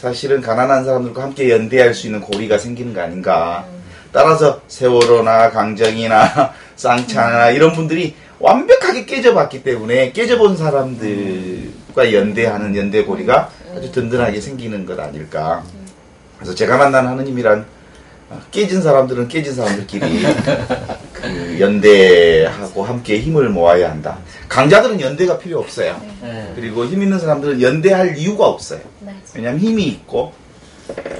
[0.00, 3.66] 사실은 가난한 사람들과 함께 연대할 수 있는 고리가 생기는 거 아닌가.
[4.12, 13.90] 따라서 세월호나 강정이나 쌍차나 이런 분들이 완벽하게 깨져봤기 때문에 깨져본 사람들과 연대하는 연대 고리가 아주
[13.90, 15.64] 든든하게 생기는 것 아닐까.
[16.36, 17.77] 그래서 제가 만난 하느님이란 어,
[18.50, 20.22] 깨진 사람들은 깨진 사람들끼리
[21.12, 24.18] 그 연대하고 함께 힘을 모아야 한다.
[24.48, 26.00] 강자들은 연대가 필요 없어요.
[26.22, 26.52] 네.
[26.54, 28.80] 그리고 힘 있는 사람들은 연대할 이유가 없어요.
[29.00, 29.16] 맞아.
[29.34, 30.32] 왜냐하면 힘이 있고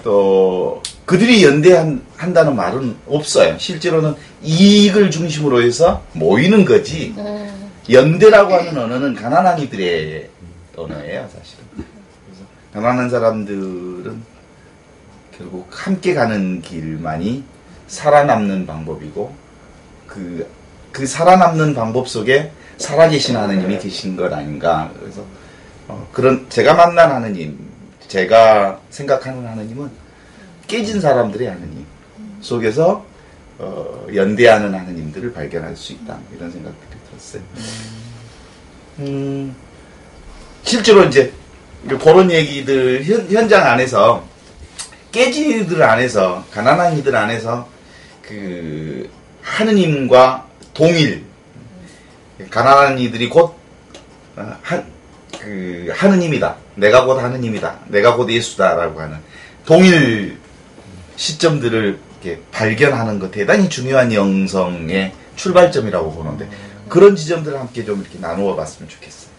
[0.02, 3.56] 또 그들이 연대한다는 말은 없어요.
[3.58, 7.14] 실제로는 이익을 중심으로 해서 모이는 거지.
[7.16, 10.28] 음, 연대라고 하는 언어는 가난한 이들의
[10.76, 11.64] 언어예요, 사실은.
[11.74, 12.44] 그래서
[12.74, 14.22] 가난한 사람들은
[15.38, 17.44] 결국 함께 가는 길만이
[17.86, 19.32] 살아남는 방법이고
[20.06, 20.46] 그,
[20.90, 24.92] 그 살아남는 방법 속에 살아계신 하느님이 계신 것 아닌가.
[24.98, 25.24] 그래서
[25.86, 27.58] 어, 그런 제가 만난 하느님,
[28.08, 29.90] 제가 생각하는 하느님은
[30.66, 31.86] 깨진 사람들의 하느님
[32.40, 33.06] 속에서
[33.58, 37.42] 어, 연대하는 하느님들을 발견할 수 있다 이런 생각들이 들었어요.
[39.00, 39.54] 음,
[40.62, 41.32] 실제로 이제
[41.86, 44.27] 그런 얘기들 현, 현장 안에서
[45.10, 47.68] 깨진 이들 안에서 가난한 이들 안에서
[48.22, 49.10] 그
[49.42, 51.24] 하느님과 동일
[52.50, 53.56] 가난한 이들이 곧
[54.36, 54.86] 어, 한,
[55.40, 56.56] 그 하느님이다.
[56.76, 57.80] 내가 곧 하느님이다.
[57.88, 59.18] 내가 곧 예수다라고 하는
[59.64, 60.38] 동일
[61.16, 61.98] 시점들을
[62.52, 66.48] 발견하는 것 대단히 중요한 영성의 출발점이라고 보는데
[66.88, 69.30] 그런 지점들을 함께 좀 이렇게 나누어 봤으면 좋겠어요.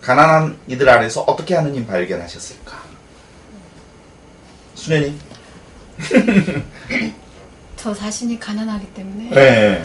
[0.00, 2.83] 가난한 이들 안에서 어떻게 하느님 발견하셨을까?
[4.84, 5.18] 수련님?
[7.76, 9.84] 저 자신이 가난하기 때문에 네.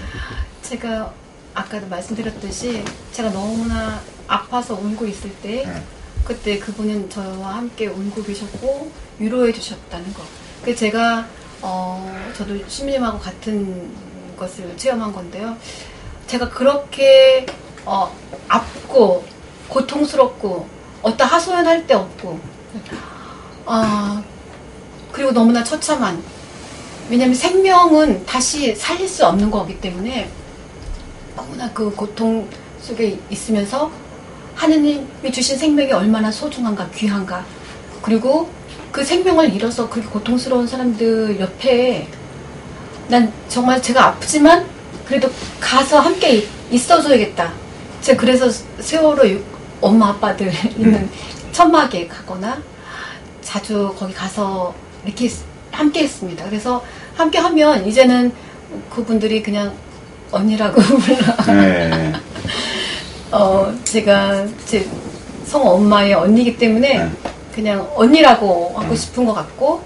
[0.62, 1.13] 제가
[1.53, 2.83] 아까도 말씀드렸듯이
[3.13, 5.83] 제가 너무나 아파서 울고 있을 때 네.
[6.25, 10.21] 그때 그분은 저와 함께 울고 계셨고 위로해 주셨다는 거.
[10.65, 11.25] 그 제가
[11.62, 13.89] 어 저도 시민님하고 같은
[14.38, 15.55] 것을 체험한 건데요.
[16.27, 17.45] 제가 그렇게
[17.85, 18.13] 어
[18.49, 19.25] 아프고
[19.69, 20.67] 고통스럽고
[21.01, 22.39] 어떤 하소연할 데 없고
[23.65, 24.21] 아
[25.12, 26.22] 그리고 너무나 처참한.
[27.10, 30.30] 왜냐하면 생명은 다시 살릴 수 없는 거기 때문에
[31.36, 32.48] 너무나 그 고통
[32.82, 33.91] 속에 있으면서
[34.56, 37.43] 하느님이 주신 생명이 얼마나 소중한가 귀한가.
[38.02, 38.50] 그리고
[38.91, 42.08] 그 생명을 잃어서 그렇게 고통스러운 사람들 옆에
[43.08, 44.65] 난 정말 제가 아프지만
[45.06, 47.52] 그래도 가서 함께 있어줘야겠다.
[48.02, 49.43] 제가 그래서 세월호 유-
[49.82, 51.10] 엄마 아빠들 있는
[51.52, 52.62] 천막에 가거나
[53.41, 54.74] 자주 거기 가서
[55.05, 56.45] 이렇게 했- 함께 했습니다.
[56.45, 56.83] 그래서
[57.15, 58.31] 함께 하면 이제는
[58.89, 59.73] 그분들이 그냥
[60.31, 61.17] 언니라고 불러.
[61.62, 62.13] 네.
[63.31, 64.85] 어, 제가 제
[65.45, 67.09] 성 엄마의 언니이기 때문에 네.
[67.55, 69.81] 그냥 언니라고 하고 싶은 것 같고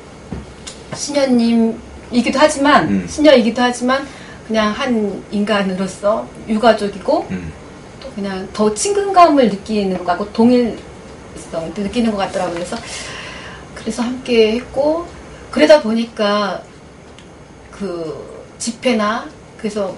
[0.94, 3.08] 신녀님이기도 하지만 음.
[3.10, 4.06] 신녀이기도 하지만
[4.46, 7.52] 그냥 한 인간으로서 유가족이고 음.
[8.02, 10.76] 또 그냥 더 친근감을 느끼는 것 같고 동일성
[11.78, 12.56] 느끼는 것 같더라고요.
[12.56, 12.76] 그래서
[13.84, 15.06] 그래서 함께 했고
[15.52, 16.62] 그러다 보니까
[17.72, 19.96] 그 집회나 그래서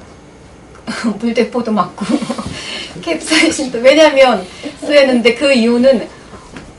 [1.19, 2.05] 물대포도 맞고
[3.01, 4.45] 캡사이신도 왜냐면
[4.81, 6.07] 쏘였는데 그 이유는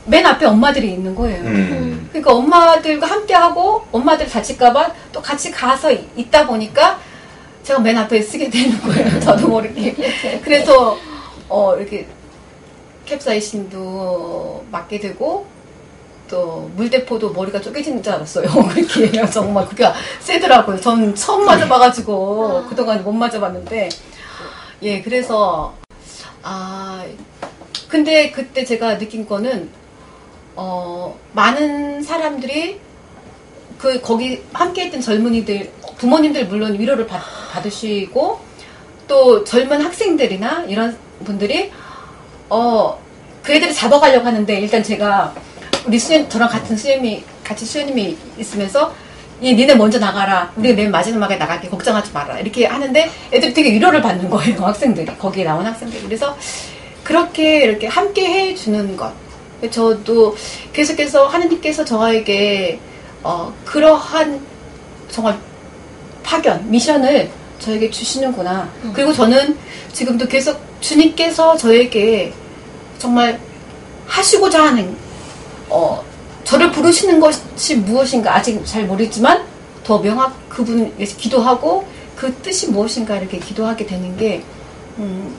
[0.05, 1.43] 맨 앞에 엄마들이 있는 거예요.
[1.43, 2.07] 음.
[2.09, 6.97] 그러니까 엄마들과 함께 하고 엄마들 다칠까봐 또 같이 가서 이- 있다 보니까
[7.63, 9.19] 제가 맨 앞에 쓰게 되는 거예요.
[9.19, 9.93] 저도 모르게.
[10.43, 10.97] 그래서
[11.49, 12.07] 어 이렇게
[13.05, 15.45] 캡사이신도 맞게 되고
[16.27, 18.47] 또 물대포도 머리가 쪼개지는 줄 알았어요.
[18.69, 19.29] 그렇게.
[19.29, 19.85] 정말 그게
[20.19, 20.79] 세더라고요.
[20.79, 23.89] 전 처음 맞아봐가지고 그동안 못 맞아봤는데
[24.83, 25.73] 예 그래서
[26.43, 27.03] 아
[27.87, 29.69] 근데 그때 제가 느낀 거는
[30.55, 32.79] 어 많은 사람들이
[33.77, 38.39] 그 거기 함께했던 젊은이들 부모님들 물론 위로를 받, 받으시고
[39.07, 41.71] 또 젊은 학생들이나 이런 분들이
[42.49, 43.07] 어
[43.47, 45.33] 그 애들을 잡아가려고 하는데 일단 제가
[45.85, 48.93] 우리 수연 저랑 같은 수연이 같이 수연님이 있으면서
[49.39, 50.51] 이 니네 먼저 나가라.
[50.55, 51.69] 우리 맨 마지막에 나갈게.
[51.69, 52.39] 걱정하지 마라.
[52.39, 55.05] 이렇게 하는데 애들이 되게 위로를 받는 거예요 학생들이.
[55.17, 56.03] 거기에 나온 학생들이.
[56.03, 56.35] 그래서
[57.03, 59.13] 그렇게 이렇게 함께 해주는 것.
[59.71, 60.35] 저도
[60.73, 62.79] 계속해서 하느님께서 저에게
[63.23, 64.39] 어, 그러한
[65.09, 65.37] 정말
[66.23, 68.69] 파견, 미션을 저에게 주시는구나.
[68.93, 69.57] 그리고 저는
[69.93, 72.33] 지금도 계속 주님께서 저에게
[72.99, 73.39] 정말
[74.05, 74.95] 하시고자 하는,
[75.69, 76.03] 어,
[76.43, 79.43] 저를 부르시는 것이 무엇인가 아직 잘 모르지만
[79.83, 84.43] 더 명확 그분 위해서 기도하고 그 뜻이 무엇인가 이렇게 기도하게 되는 게,
[84.97, 85.35] 음,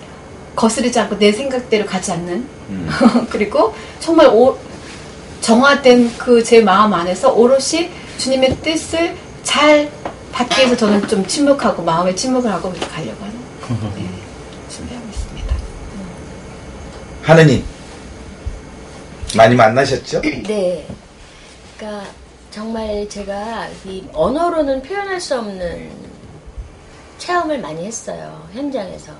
[0.54, 2.88] 거스르지 않고 내 생각대로 가지 않는 음.
[3.30, 4.58] 그리고 정말 오,
[5.40, 9.90] 정화된 그 제 마음 안에서 오롯이 주님의 뜻을 잘
[10.32, 13.38] 받기 위해서 저는 좀 침묵하고 마음에 침묵을 하고 가려고 하는
[13.96, 14.08] 네,
[14.68, 15.54] 준비하고 있습니다.
[17.22, 17.64] 하느님
[19.36, 20.20] 많이 만나셨죠?
[20.22, 20.86] 네.
[21.76, 22.06] 그러니까
[22.50, 25.90] 정말 제가 이 언어로는 표현할 수 없는
[27.18, 28.48] 체험을 많이 했어요.
[28.52, 29.12] 현장에서.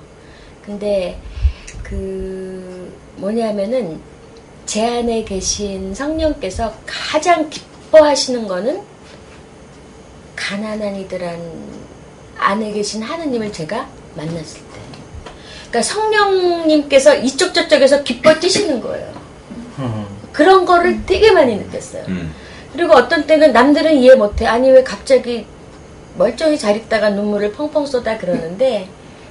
[0.64, 1.20] 근데
[1.82, 4.00] 그 뭐냐면은
[4.66, 8.82] 제 안에 계신 성령께서 가장 기뻐하시는 거는
[10.36, 11.68] 가난한 이들한
[12.38, 14.80] 안에 계신 하느님을 제가 만났을 때.
[15.68, 19.17] 그러니까 성령님께서 이쪽 저쪽에서 기뻐 뛰시는 거예요.
[20.38, 22.04] 그런 거를 되게 많이 느꼈어요.
[22.06, 22.32] 음.
[22.72, 24.46] 그리고 어떤 때는 남들은 이해 못해.
[24.46, 25.44] 아니 왜 갑자기
[26.16, 28.88] 멀쩡히 잘 있다가 눈물을 펑펑 쏟아 그러는데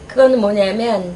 [0.09, 1.15] 그거는 뭐냐면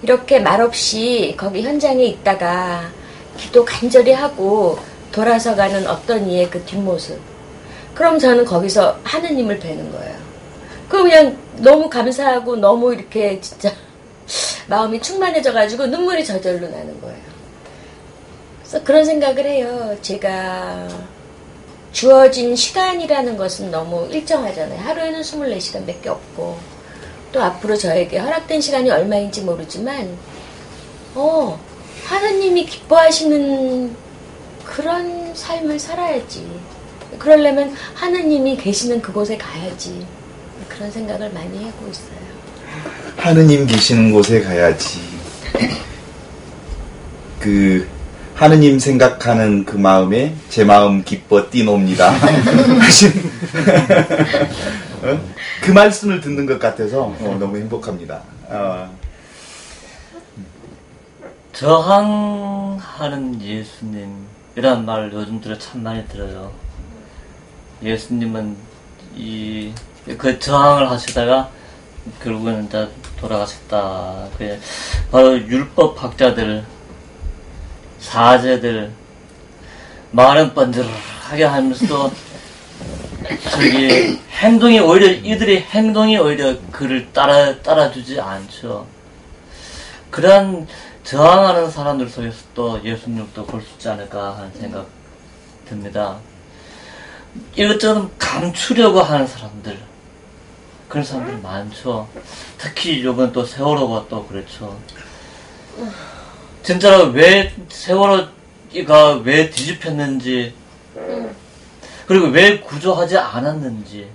[0.00, 2.88] 이렇게 말없이 거기 현장에 있다가
[3.36, 4.78] 기도 간절히 하고
[5.12, 7.20] 돌아서 가는 어떤 이의 그 뒷모습.
[7.94, 10.16] 그럼 저는 거기서 하느님을 뵈는 거예요.
[10.88, 13.70] 그럼 그냥 너무 감사하고 너무 이렇게 진짜
[14.66, 17.35] 마음이 충만해져가지고 눈물이 저절로 나는 거예요.
[18.66, 19.96] 그래서 그런 생각을 해요.
[20.02, 20.88] 제가
[21.92, 24.80] 주어진 시간이라는 것은 너무 일정하잖아요.
[24.80, 26.58] 하루에는 24시간밖에 없고
[27.30, 30.18] 또 앞으로 저에게 허락된 시간이 얼마인지 모르지만
[31.14, 31.58] 어
[32.04, 33.94] 하느님이 기뻐하시는
[34.64, 36.46] 그런 삶을 살아야지.
[37.20, 40.04] 그러려면 하느님이 계시는 그곳에 가야지.
[40.68, 42.26] 그런 생각을 많이 하고 있어요.
[43.16, 45.00] 하느님 계시는 곳에 가야지.
[47.40, 47.95] 그
[48.36, 52.10] 하느님 생각하는 그 마음에 제 마음 기뻐 뛰놉니다.
[52.80, 53.10] 하신
[55.02, 55.18] 어?
[55.62, 58.22] 그 말씀을 듣는 것 같아서 어, 너무 행복합니다.
[58.48, 58.94] 어,
[61.52, 66.52] 저항하는 예수님이란 말 요즘 들어 참 많이 들어요.
[67.82, 68.56] 예수님은
[69.16, 69.72] 이
[70.14, 71.50] 그 저항을 하시다가
[72.22, 74.28] 결국에는 이제 돌아가셨다.
[74.38, 74.58] 그
[75.10, 76.64] 바로 율법 학자들,
[78.06, 78.92] 사제들
[80.12, 80.86] 말은 번들
[81.24, 82.12] 하게 하면서도
[83.50, 88.86] 저기 행동이 오히려 이들의 행동이 오히려 그를 따라 따라주지 않죠.
[90.10, 90.68] 그러한
[91.02, 94.86] 저항하는 사람들 속에서 또 예수님도 볼 수 있지 않을까 하는 생각
[95.68, 96.16] 듭니다.
[97.56, 99.78] 이것저것 감추려고 하는 사람들,
[100.88, 102.08] 그런 사람들이 많죠.
[102.56, 104.78] 특히 요번 또 세월호가 또 그렇죠.
[106.66, 110.52] 진짜로 왜 세월호가 왜 뒤집혔는지,
[112.08, 114.08] 그리고 왜 구조하지 않았는지,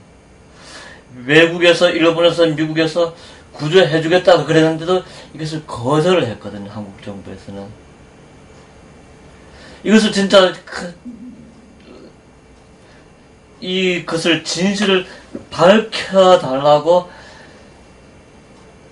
[1.24, 3.16] 외국에서, 일본에서, 미국에서
[3.54, 5.02] 구조해주겠다고 그랬는데도
[5.34, 7.66] 이것을 거절을 했거든요, 한국 정부에서는.
[9.86, 10.94] 이것을 진짜 그,
[13.62, 15.06] 이것을 진실을
[15.50, 17.10] 밝혀달라고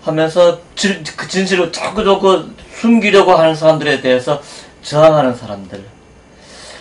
[0.01, 4.41] 하면서 진- 그 진실을 자꾸 자꾸 숨기려고 하는 사람들에 대해서
[4.81, 5.83] 저항하는 사람들.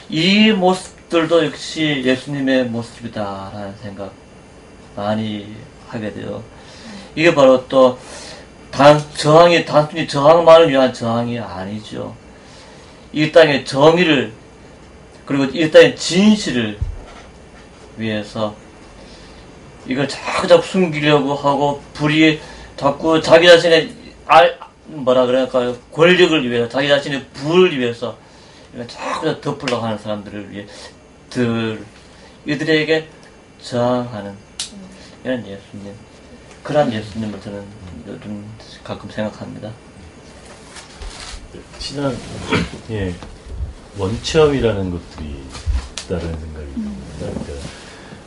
[0.08, 4.12] 이 모습들도 역시 예수님의 모습이다라는 생각
[4.94, 5.56] 많이
[5.88, 6.42] 하게 돼요.
[7.14, 7.98] 이게 바로 또
[8.70, 12.14] 단, 저항이 단순히 저항만을 위한 저항이 아니죠.
[13.12, 14.32] 이 땅의 정의를
[15.24, 16.78] 그리고 이 땅의 진실을
[17.96, 18.54] 위해서
[19.86, 22.40] 이걸 자꾸 자꾸 숨기려고 하고 불이
[22.76, 23.90] 자꾸 자기 자신의
[24.26, 28.16] 알 뭐라 그럴까요 권력을 위해서 자기 자신의 부를 위해서
[28.86, 30.66] 자꾸 덮으려고 하는 사람들을 위해
[31.30, 31.84] 들
[32.46, 33.08] 이들에게
[33.62, 34.34] 저항하는
[35.24, 35.94] 이런 예수님
[36.62, 37.64] 그런 예수님을 저는
[38.06, 38.44] 요즘
[38.84, 39.70] 가끔 생각합니다.
[41.78, 42.14] 신앙,
[42.90, 43.14] 예,
[43.96, 45.42] 원체험이라는 것들이
[46.04, 47.16] 있다는 생각이 듭니다.
[47.18, 47.52] 그러니까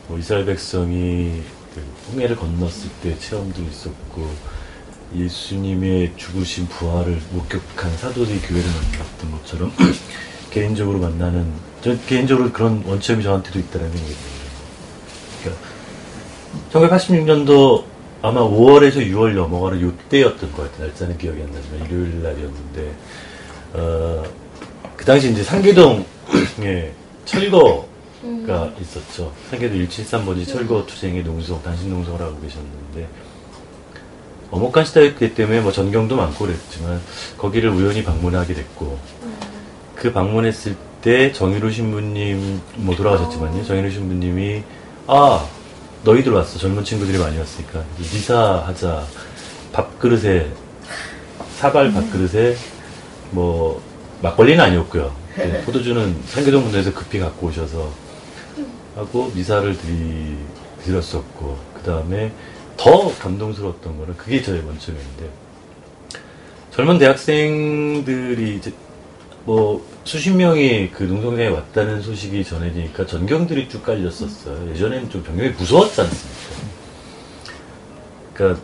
[0.08, 1.44] 뭐 이스라엘 백성이
[1.74, 4.30] 그 홍해를 건넜을 때 체험도 있었고
[5.16, 9.72] 예수님의 죽으신 부활을 목격한 사도들이 교회를 만났던 것처럼
[10.52, 14.42] 개인적으로 만나는 저 개인적으로 그런 원체험이 저한테도 있다는 생각이 듭니다.
[16.72, 17.84] 그러니까 1986년도
[18.22, 20.88] 아마 5월에서 6월 넘어가는 요때였던 것 같아요.
[20.88, 22.96] 날짜는 기억이 안 나지만 일요일 날이었는데
[23.74, 24.24] 어,
[24.96, 26.06] 그 당시 이제 상계동에
[27.26, 29.34] 철거가 있었죠.
[29.50, 33.08] 상계동 173번지 철거 투쟁의 농성, 단신 농성을 하고 계셨는데
[34.52, 37.02] 어목한 시대였기 때문에 뭐 전경도 많고 그랬지만
[37.38, 39.00] 거기를 우연히 방문하게 됐고
[39.96, 43.64] 그 방문했을 때 정일호 신부님 뭐 돌아가셨지만요.
[43.64, 44.64] 정일호 신부님이
[45.08, 45.46] 아
[46.04, 49.06] 너희들 왔어 젊은 친구들이 많이 왔으니까 미사 하자
[49.72, 50.52] 밥그릇에
[51.58, 52.56] 사발 밥그릇에
[53.32, 53.82] 뭐
[54.22, 55.16] 막걸리는 아니었고요.
[55.38, 57.90] 네, 포도주는 상계동 분에서 급히 갖고 오셔서
[58.96, 60.36] 하고 미사를 드리,
[60.84, 62.32] 드렸었고 그 다음에
[62.82, 65.30] 더 감동스러웠던 거는 그게 저의 원점인데
[66.72, 68.74] 젊은 대학생들이 이제
[69.46, 74.70] 뭐 수십 명이 그 농성장에 왔다는 소식이 전해지니까 전경들이 쭉 깔렸었어요.
[74.72, 76.42] 예전에는 좀 병력이 무서웠지 않습니까?
[78.34, 78.62] 그러니까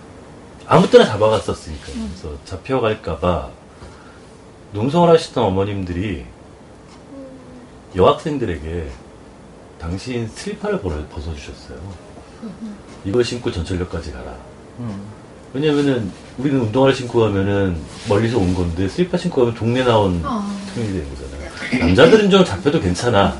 [0.65, 3.49] 아무 때나 잡아갔었으니까 그래서 잡혀갈까봐
[4.73, 6.25] 농성을 하시던 어머님들이
[7.95, 8.89] 여학생들에게
[9.79, 11.77] 당신 슬리퍼를 벗어- 벗어주셨어요.
[13.07, 14.35] 이걸 신고 전철역까지 가라.
[14.79, 15.01] 음.
[15.53, 17.77] 왜냐면은 우리는 운동화를 신고 가면은
[18.09, 20.45] 멀리서 온 건데 슬리퍼 신고 가면 동네 나온 아.
[20.75, 21.85] 통이 되는 거잖아요.
[21.87, 23.37] 남자들은 좀 잡혀도 괜찮아.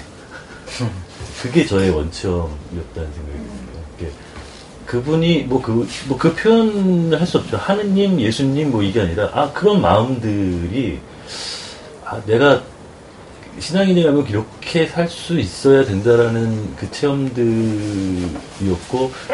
[1.41, 3.79] 그게 저의 원점이었다는 생각이 듭니다.
[3.99, 4.09] 이게
[4.85, 7.57] 그분이 뭐 그 뭐 그 표현을 할 수 없죠.
[7.57, 10.99] 하느님, 예수님 뭐 이게 아니라 아 그런 마음들이
[12.05, 12.63] 아 내가
[13.59, 18.31] 신앙인이라면 이렇게 살 수 있어야 된다라는 그 체험들이었고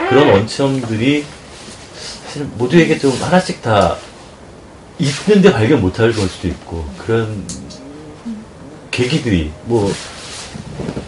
[0.09, 1.25] 그런 원체험들이
[2.25, 3.97] 사실 모두에게 좀 하나씩 다
[4.99, 7.45] 있는데 발견 못할 걸 수도 있고 그런
[8.91, 9.91] 계기들이 뭐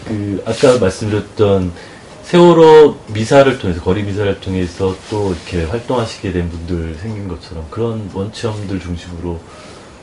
[0.06, 1.72] 그 아까 말씀드렸던
[2.22, 8.80] 세월호 미사를 통해서 거리 미사를 통해서 또 이렇게 활동하시게 된 분들 생긴 것처럼 그런 원체험들
[8.80, 9.40] 중심으로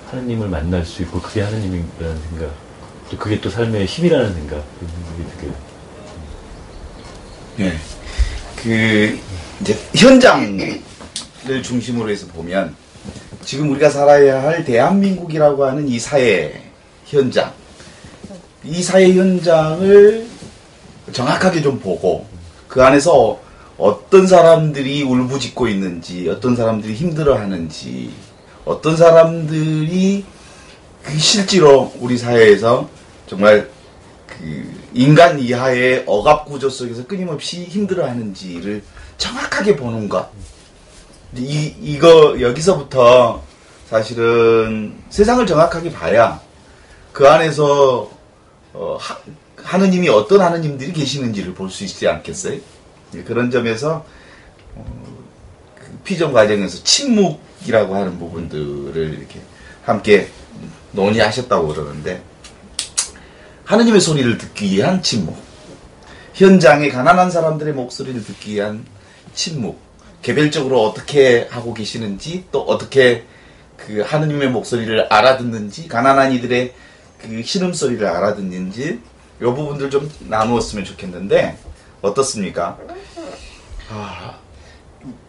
[0.10, 2.50] 하느님을 만날 수 있고 그게 하느님이라는 생각.
[2.50, 2.63] 또
[3.18, 5.54] 그게 또 삶의 힘이라는 생각 생각이
[7.60, 7.74] 예.
[8.56, 9.20] 그
[9.62, 10.82] 이제 현장을
[11.62, 12.76] 중심으로 해서 보면
[13.44, 16.64] 지금 우리가 살아야 할 대한민국이라고 하는 이 사회
[17.06, 17.52] 현장,
[18.64, 20.26] 이 사회 현장을
[21.12, 22.26] 정확하게 좀 보고
[22.68, 23.40] 그 안에서
[23.78, 28.12] 어떤 사람들이 울부짖고 있는지, 어떤 사람들이 힘들어하는지,
[28.66, 30.24] 어떤 사람들이
[31.04, 32.88] 그 실제로 우리 사회에서
[33.34, 33.68] 정말
[34.28, 38.84] 그 인간 이하의 억압 구조 속에서 끊임없이 힘들어하는지를
[39.18, 40.30] 정확하게 보는 것.
[41.36, 43.42] 이 이거 여기서부터
[43.90, 46.40] 사실은 세상을 정확하게 봐야
[47.12, 48.12] 그 안에서
[48.74, 49.18] 어, 하,
[49.58, 52.60] 하느님이 어떤 하느님들이 계시는지를 볼 수 있지 않겠어요?
[53.16, 54.06] 예, 그런 점에서
[54.76, 54.86] 어,
[55.76, 59.42] 그 피정 과정에서 침묵이라고 하는 부분들을 이렇게
[59.86, 60.30] 함께
[60.92, 62.22] 논의하셨다고 그러는데
[63.66, 65.38] 하느님의 소리를 듣기 위한 침묵.
[66.34, 68.86] 현장의 가난한 사람들의 목소리를 듣기 위한
[69.34, 69.80] 침묵.
[70.22, 73.26] 개별적으로 어떻게 하고 계시는지 또 어떻게
[73.78, 76.74] 그 하느님의 목소리를 알아듣는지 가난한 이들의
[77.20, 79.02] 그 신음소리를 알아듣는지
[79.42, 81.58] 이 부분들 좀 나누었으면 좋겠는데
[82.02, 82.78] 어떻습니까?
[83.90, 84.38] 아,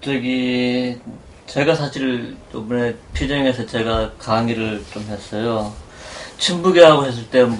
[0.00, 0.98] 저기
[1.46, 5.74] 제가 사실 이번에 피정에서 제가 강의를 좀 했어요.
[6.38, 7.56] 친북이라고 했을 때뭐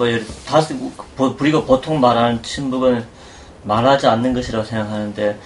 [1.15, 3.05] 보- 우리가 보통 말하는 친북은
[3.63, 5.37] 말하지 않는 것이라고 생각하는데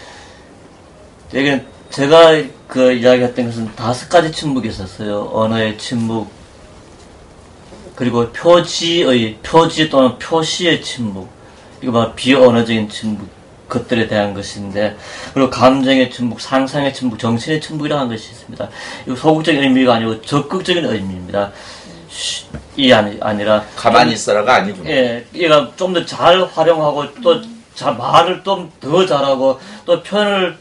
[1.34, 5.30] 여기는 제가 그 이야기했던 것은 다섯 가지 친북이 있었어요.
[5.34, 6.30] 언어의 친북
[7.96, 11.30] 그리고 표지의 표지 또는 표시의 침묵
[11.82, 13.28] 이거 막 비언어적인 침묵
[13.68, 14.98] 것들에 대한 것인데
[15.34, 18.70] 그리고 감정의 침묵, 상상의 침묵, 정신의 침묵이라는 것이 있습니다.
[19.06, 21.52] 이거 소극적인 의미가 아니고 적극적인 의미입니다.
[22.20, 24.90] 쉬- 이 아니, 아니라 가만히 있어라가 아니구나.
[24.90, 27.42] 예, 얘가 좀 더 잘 활용하고 또
[27.74, 30.58] 자, 말을 좀 더 잘하고 또 표현을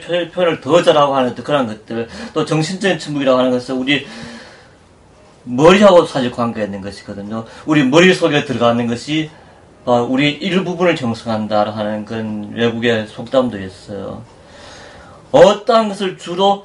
[0.00, 4.04] 표- 표현을 더 잘하고 하는 그런 것들 또 정신적인 침묵이라고 하는 것은 우리
[5.44, 7.44] 머리하고 사실 관계가 있는 것이거든요.
[7.66, 9.30] 우리 머리 속에 들어가는 것이
[9.84, 14.22] 어, 우리 일부분을 형성한다 하는 그런 외국의 속담도 있어요.
[15.30, 16.64] 어떤 것을 주로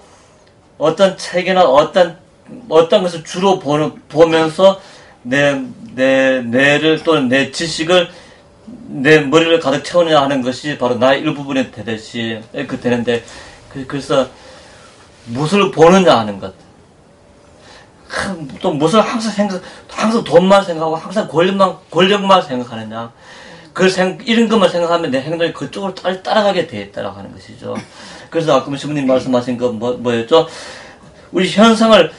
[0.78, 2.18] 어떤 책이나 어떤
[2.70, 4.80] 어떤 것을 주로 보는, 보면서
[5.24, 5.62] 내,
[5.96, 8.10] 내, 뇌를 또는 내 지식을
[8.88, 13.24] 내 머리를 가득 채우느냐 하는 것이 바로 나의 일부분이 되듯이 그 되는데
[13.72, 14.28] 그, 그래서
[15.26, 16.54] 무엇을 보느냐 하는 것.
[18.08, 23.12] 하, 또 무엇을 항상 생각, 항상 돈만 생각하고 항상 권력만, 권력만 생각하느냐.
[23.74, 27.76] 그걸 생, 이런 것만 생각하면 내 행동이 그쪽으로 따, 따라가게 돼 있다라고 하는 것이죠.
[28.30, 30.48] 그래서 아까 신부님 말씀하신 거 뭐, 뭐였죠?
[31.32, 32.12] 우리 현상을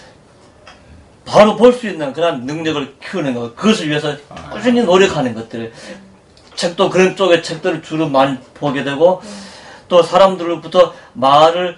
[1.30, 4.16] 바로 볼 수 있는 그런 능력을 키우는 것, 그것을 위해서
[4.52, 5.72] 꾸준히 노력하는 것들.
[6.56, 9.22] 책도 그런 쪽의 책들을 주로 많이 보게 되고,
[9.86, 11.76] 또 사람들로부터 말을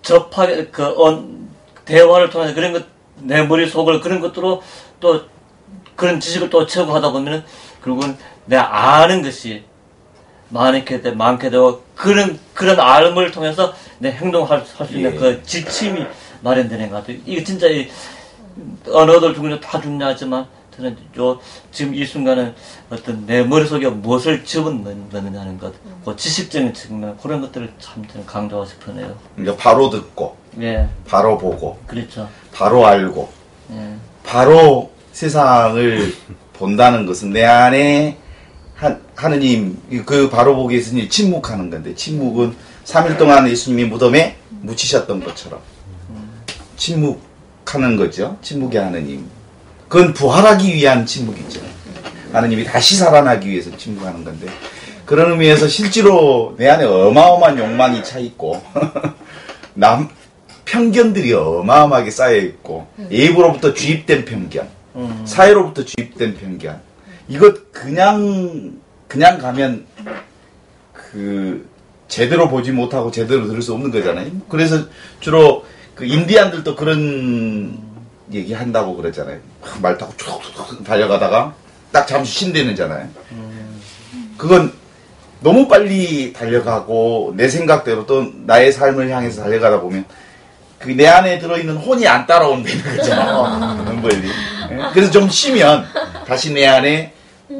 [0.00, 1.50] 접하게, 그, 언,
[1.84, 2.86] 대화를 통해서 그런 것,
[3.16, 4.62] 내 머릿속을 그런 것들로
[5.00, 5.20] 또
[5.96, 7.44] 그런 지식을 또 채우고 하다 보면은
[7.84, 9.64] 결국은 내가 아는 것이
[10.48, 15.18] 많게 되, 많게 되고 그런 그런 알을 통해서 내 행동할 할수 있는 예.
[15.18, 16.04] 그 지침이
[16.40, 17.18] 마련되는 것 같아요.
[17.24, 17.88] 이게 진짜 이
[18.88, 20.46] 언어들 중에 다 중요하지만
[20.76, 21.38] 저는 요
[21.70, 22.54] 지금 이 순간은
[22.90, 25.72] 어떤 내 머릿속에 무엇을 집어넣느냐는 것,
[26.04, 29.16] 그 지식적인 측면 그런 것들을 참 저는 강조하고 싶으네요.
[29.56, 32.28] 바로 듣고, 예, 바로 보고, 그렇죠.
[32.52, 33.30] 바로 알고,
[33.72, 33.94] 예,
[34.24, 36.12] 바로 세상을
[36.54, 38.18] 본다는 것은 내 안에
[38.74, 45.60] 하, 하느님 그 바로 보기 예수님이 침묵하는 건데 침묵은 3일 동안 예수님이 무덤에 묻히셨던 것처럼.
[46.76, 47.20] 침묵
[47.66, 48.38] 하는 거죠.
[48.42, 49.26] 침묵의 하느님.
[49.88, 51.60] 그건 부활하기 위한 침묵이죠.
[52.32, 54.48] 하느님이 다시 살아나기 위해서 침묵하는 건데
[55.06, 58.60] 그런 의미에서 실제로 내 안에 어마어마한 욕망이 차 있고
[59.74, 60.08] 남
[60.64, 66.80] 편견들이 어마어마하게 쌓여 있고 예입으로부터 주입된 편견, 음, 사회로부터 주입된 편견.
[67.28, 69.86] 이것 그냥 그냥 가면
[70.92, 71.68] 그
[72.08, 74.30] 제대로 보지 못하고 제대로 들을 수 없는 거잖아요.
[74.48, 74.84] 그래서
[75.20, 75.64] 주로
[75.94, 77.78] 그 인디안들도 그런
[78.32, 79.38] 얘기 한다고 그러잖아요.
[79.60, 81.54] 막말 타고 쭉 달려가다가
[81.92, 83.08] 딱 잠시 쉰대는잖아요.
[84.36, 84.72] 그건
[85.40, 90.04] 너무 빨리 달려가고 내 생각대로 또 나의 삶을 향해서 달려가다 보면
[90.78, 94.00] 그 내 안에 들어있는 혼이 안 따라온다는 거잖아요.
[94.02, 94.28] 멀리.
[94.70, 94.78] 예?
[94.92, 95.86] 그래서 좀 쉬면
[96.26, 97.14] 다시 내 안에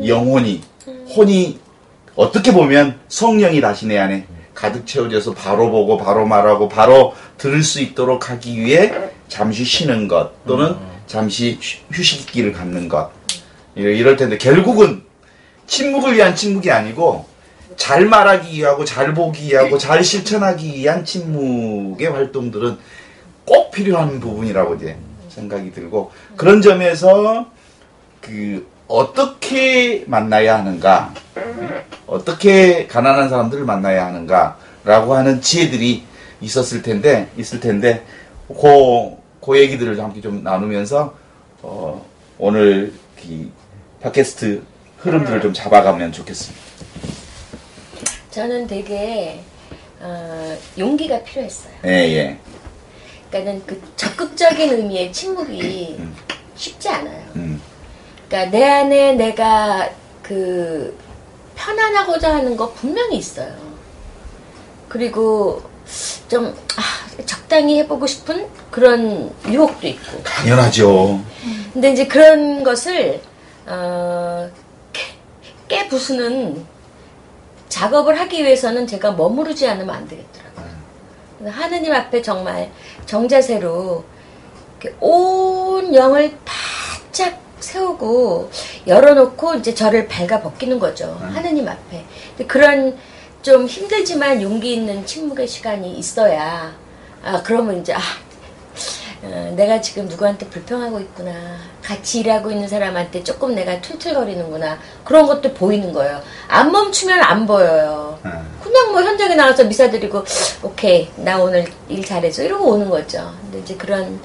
[0.06, 0.60] 영혼이
[1.16, 1.58] 혼이
[2.16, 7.80] 어떻게 보면 성령이 다시 내 안에 가득 채워져서 바로 보고 바로 말하고 바로 들을 수
[7.80, 8.92] 있도록 하기 위해
[9.28, 10.76] 잠시 쉬는 것 또는
[11.06, 13.10] 잠시 휴- 휴식기를 갖는 것.
[13.74, 15.02] 이럴 이럴 텐데 결국은
[15.66, 17.26] 침묵을 위한 침묵이 아니고
[17.76, 22.78] 잘 말하기 위하고 잘 보기 위하고 잘 실천하기 위한 침묵의 활동들은
[23.44, 24.96] 꼭 필요한 부분이라고 이제
[25.28, 27.46] 생각이 들고 그런 점에서
[28.20, 31.14] 그 어떻게 만나야 하는가
[32.06, 36.04] 어떻게 가난한 사람들을 만나야 하는가라고 하는 지혜들이
[36.40, 38.04] 있었을 텐데 있을 텐데
[38.48, 41.14] 그, 그 얘기들을 함께 좀 나누면서
[41.62, 42.04] 어,
[42.38, 43.48] 오늘 이
[44.02, 44.62] 팟캐스트
[44.98, 46.62] 흐름들을 좀 잡아가면 좋겠습니다.
[48.30, 49.40] 저는 되게
[50.00, 51.72] 어, 용기가 필요했어요.
[51.86, 52.38] 예, 예.
[53.30, 55.98] 그러니까는 그 적극적인 의미의 침묵이
[56.56, 57.24] 쉽지 않아요.
[57.36, 57.60] 음,
[58.34, 59.88] 그러니까 내 안에 내가
[60.20, 60.98] 그
[61.54, 63.54] 편안하고자 하는 거 분명히 있어요.
[64.88, 65.62] 그리고
[66.26, 70.20] 좀 아, 적당히 해보고 싶은 그런 유혹도 있고.
[70.24, 71.20] 당연하죠.
[71.72, 73.22] 근데 이제 그런 것을
[73.66, 74.50] 어,
[74.92, 75.02] 깨,
[75.68, 76.66] 깨 부수는
[77.68, 80.66] 작업을 하기 위해서는 제가 머무르지 않으면 안 되겠더라고요.
[81.38, 82.72] 그래서 하느님 앞에 정말
[83.06, 84.04] 정자세로
[85.00, 86.36] 온 영을
[87.64, 88.50] 세우고
[88.86, 91.18] 열어놓고 이제 저를 발가 벗기는 거죠.
[91.20, 92.04] 하느님 앞에.
[92.46, 92.96] 그런
[93.42, 96.72] 좀 힘들지만 용기 있는 침묵의 시간이 있어야
[97.22, 98.00] 아 그러면 이제 아
[99.24, 101.32] 어, 내가 지금 누구한테 불평하고 있구나.
[101.82, 104.78] 같이 일하고 있는 사람한테 조금 내가 툴툴거리는구나.
[105.02, 106.20] 그런 것도 보이는 거예요.
[106.46, 108.18] 안 멈추면 안 보여요.
[108.26, 108.30] 음.
[108.62, 110.24] 그냥 뭐 현장에 나가서 미사 드리고,
[110.62, 113.32] 오케이, 나 오늘 일 잘해서 이러고 오는 거죠.
[113.40, 114.20] 근데 이제 그런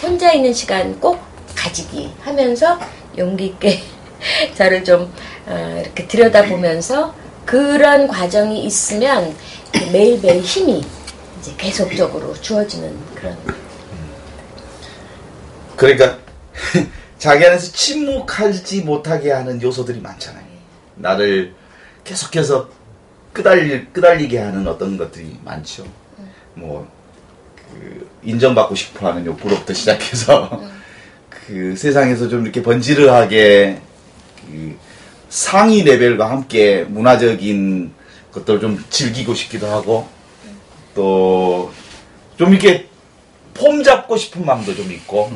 [0.00, 1.18] 혼자 있는 시간 꼭
[1.54, 2.78] 가지기 하면서
[3.16, 3.80] 용기 있게
[4.56, 5.12] 저를 좀
[5.46, 9.34] 어, 이렇게 들여다보면서 그런 과정이 있으면
[9.92, 10.84] 매일매일 힘이
[11.38, 13.36] 이제 계속적으로 주어지는 그런
[15.76, 16.18] 그러니까
[17.18, 20.44] 자기 안에서 침묵하지 못하게 하는 요소들이 많잖아요.
[20.96, 21.54] 나를
[22.04, 22.68] 계속해서
[23.32, 25.86] 끄달리, 끄달리게 하는 어떤 것들이 많죠.
[26.54, 26.88] 뭐,
[27.56, 30.60] 그, 인정받고 싶어 하는 욕구로부터 시작해서,
[31.48, 33.80] 그, 세상에서 좀 이렇게 번지르하게,
[34.46, 34.76] 그,
[35.30, 37.90] 상위 레벨과 함께 문화적인
[38.32, 40.06] 것들을 좀 즐기고 싶기도 하고,
[40.94, 41.72] 또,
[42.36, 42.88] 좀 이렇게
[43.54, 45.32] 폼 잡고 싶은 마음도 좀 있고,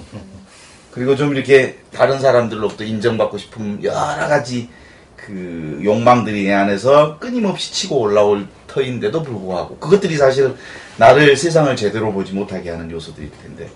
[0.90, 4.68] 그리고 좀 이렇게 다른 사람들로부터 인정받고 싶은 여러 가지
[5.16, 10.54] 그 욕망들이 내 안에서 끊임없이 치고 올라올 터인데도 불구하고 그것들이 사실은
[10.98, 13.70] 나를 세상을 제대로 보지 못하게 하는 요소들일 텐데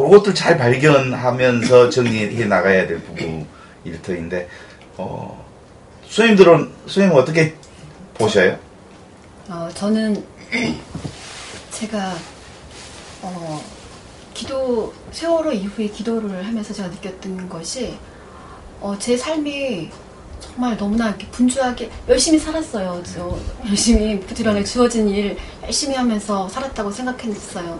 [0.00, 4.48] 그런 것들 잘 발견하면서 정리해 나가야 될 부분일 터인데
[4.96, 5.44] 어
[6.06, 7.54] 수님들은 수님 어떻게
[8.14, 8.58] 보셔요?
[9.48, 10.24] 어, 저는
[11.70, 12.14] 제가
[13.22, 13.62] 어,
[14.32, 17.98] 기도 세월호 이후에 기도를 하면서 제가 느꼈던 것이
[18.80, 19.90] 어, 제 삶이
[20.40, 23.02] 정말 너무나 이렇게 분주하게 열심히 살았어요.
[23.04, 23.38] 저
[23.68, 27.78] 열심히 부지런히 주어진 일 열심히 하면서 살았다고 생각했어요.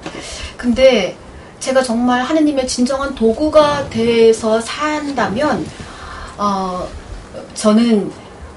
[0.58, 1.16] 근데
[1.60, 5.66] 제가 정말 하느님의 진정한 도구가 돼서 산다면
[6.38, 6.88] 어,
[7.54, 8.10] 저는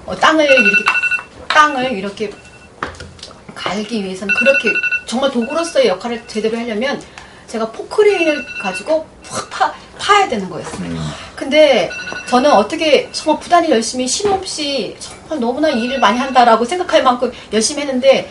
[0.06, 0.84] 어, 땅을 이렇게
[1.50, 2.32] 땅을 이렇게
[3.54, 4.70] 갈기 위해서는 그렇게
[5.06, 7.02] 정말 도구로서의 역할을 제대로 하려면
[7.48, 10.90] 제가 포크레인을 가지고 팍 파, 파야 되는 거였어요.
[11.36, 11.90] 근데
[12.28, 17.82] 저는 어떻게 정말 부단히 열심히 쉼 없이 정말 너무나 일을 많이 한다라고 생각할 만큼 열심히
[17.82, 18.30] 했는데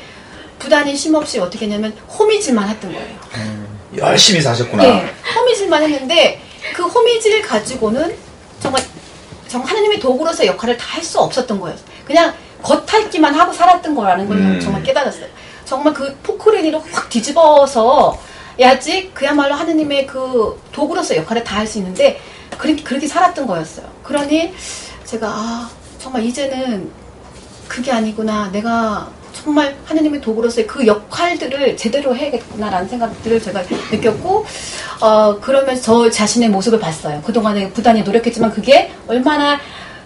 [0.58, 3.18] 부단히 쉼 없이 어떻게 했냐면 호미질만 했던 거예요.
[3.96, 4.82] 열심히 사셨구나.
[4.82, 6.40] 네, 호미질만 했는데
[6.74, 8.16] 그 호미질 가지고는
[8.60, 8.82] 정말
[9.48, 11.76] 정말 하나님의 도구로서 역할을 다 할 수 없었던 거예요.
[12.06, 12.32] 그냥
[12.62, 14.60] 겉핥기만 하고 살았던 거라는 걸 음.
[14.60, 15.26] 정말 깨달았어요.
[15.64, 18.18] 정말 그 포크레니를 확 뒤집어서
[18.60, 22.20] 야지 그야말로 하나님의 그 도구로서 역할을 다 할 수 있는데
[22.58, 23.86] 그렇게 그렇게 살았던 거였어요.
[24.02, 24.54] 그러니
[25.04, 26.90] 제가 아 정말 이제는
[27.68, 28.50] 그게 아니구나.
[28.52, 34.44] 내가 정말 하나님의 도구로서의 그 역할들을 제대로 해야겠구나라는 생각들을 제가 느꼈고,
[35.00, 37.22] 어, 그러면서 저 자신의 모습을 봤어요.
[37.22, 39.58] 그동안에 부단히 노력했지만 그게 얼마나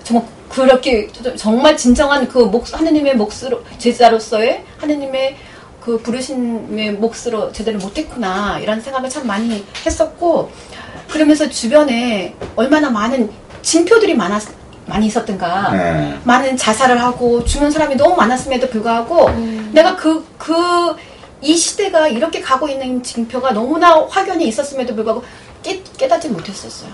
[0.05, 5.37] 정말 그렇게 정말 진정한 그 목, 하나님의 몫으로, 제자로서의 하나님의
[5.81, 8.59] 그 부르심의 몫으로 제대로 못했구나.
[8.61, 10.51] 이런 생각을 참 많이 했었고,
[11.11, 13.31] 그러면서 주변에 얼마나 많은
[13.63, 14.43] 징표들이 많았,
[14.87, 15.73] 많이 있었던가.
[15.73, 16.19] 네.
[16.25, 19.29] 많은 자살을 하고 죽는 사람이 너무 많았음에도 불구하고
[19.73, 20.55] 내가 그, 그,
[21.43, 25.23] 이 시대가 이렇게 가고 있는 징표가 너무나 확연히 있었음에도 불구하고
[25.63, 26.91] 깨, 깨닫지 못했었어요.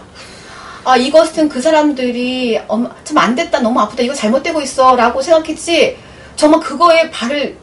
[0.84, 2.60] 아, 이것은 그 사람들이
[3.04, 5.96] 참안 됐다, 너무 아프다, 이거 잘못되고 있어 라고 생각했지
[6.34, 7.56] 정말 그거에 발을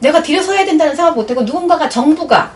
[0.00, 2.50] 내가 들여서야 된다는 생각 못하고 누군가가 정부가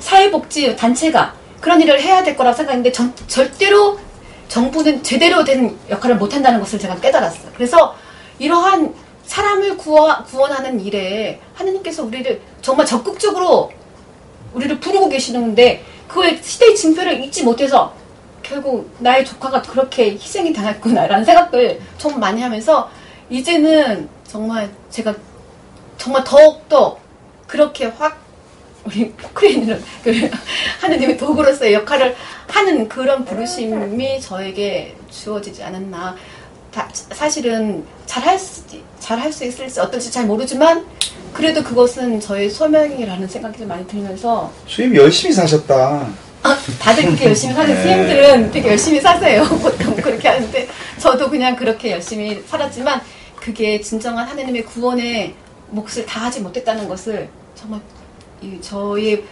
[0.00, 3.98] 사회복지 단체가 그런 일을 해야 될 거라고 생각했는데 전- 절대로
[4.54, 7.50] 정부는 제대로 된 역할을 못한다는 것을 제가 깨달았어요.
[7.56, 7.96] 그래서
[8.38, 8.94] 이러한
[9.24, 13.72] 사람을 구원, 구원하는 일에 하느님께서 우리를 정말 적극적으로
[14.52, 17.92] 우리를 부르고 계시는데 그의 시대의 징표를 잊지 못해서
[18.44, 22.88] 결국 나의 조카가 그렇게 희생이 당했구나라는 생각을 좀 많이 하면서
[23.30, 25.16] 이제는 정말 제가
[25.98, 26.96] 정말 더욱더
[27.48, 28.23] 그렇게 확
[28.84, 30.30] 우리 포크레인을 그
[30.80, 32.14] 하느님의 도구로서의 역할을
[32.48, 36.16] 하는 그런 부르심이 저에게 주어지지 않았나.
[36.70, 38.62] 다- 사실은 잘할 수,
[38.98, 40.84] 잘할 수 있을지 어떨지 잘 모르지만
[41.32, 46.08] 그래도 그것은 저의 소명이라는 생각이 좀 많이 들면서 수임 열심히 사셨다.
[46.42, 47.80] 아, 다들 그렇게 열심히 사는 네.
[47.82, 49.44] 스님들은 되게 열심히 사세요.
[49.62, 50.68] 보통 그렇게 하는데
[50.98, 53.00] 저도 그냥 그렇게 열심히 살았지만
[53.36, 55.34] 그게 진정한 하나님의 구원의
[55.70, 57.80] 몫을 다 하지 못했다는 것을 정말
[58.42, 59.24] 이 저의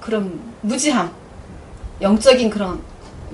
[0.00, 1.12] 그런 무지함,
[2.00, 2.80] 영적인 그런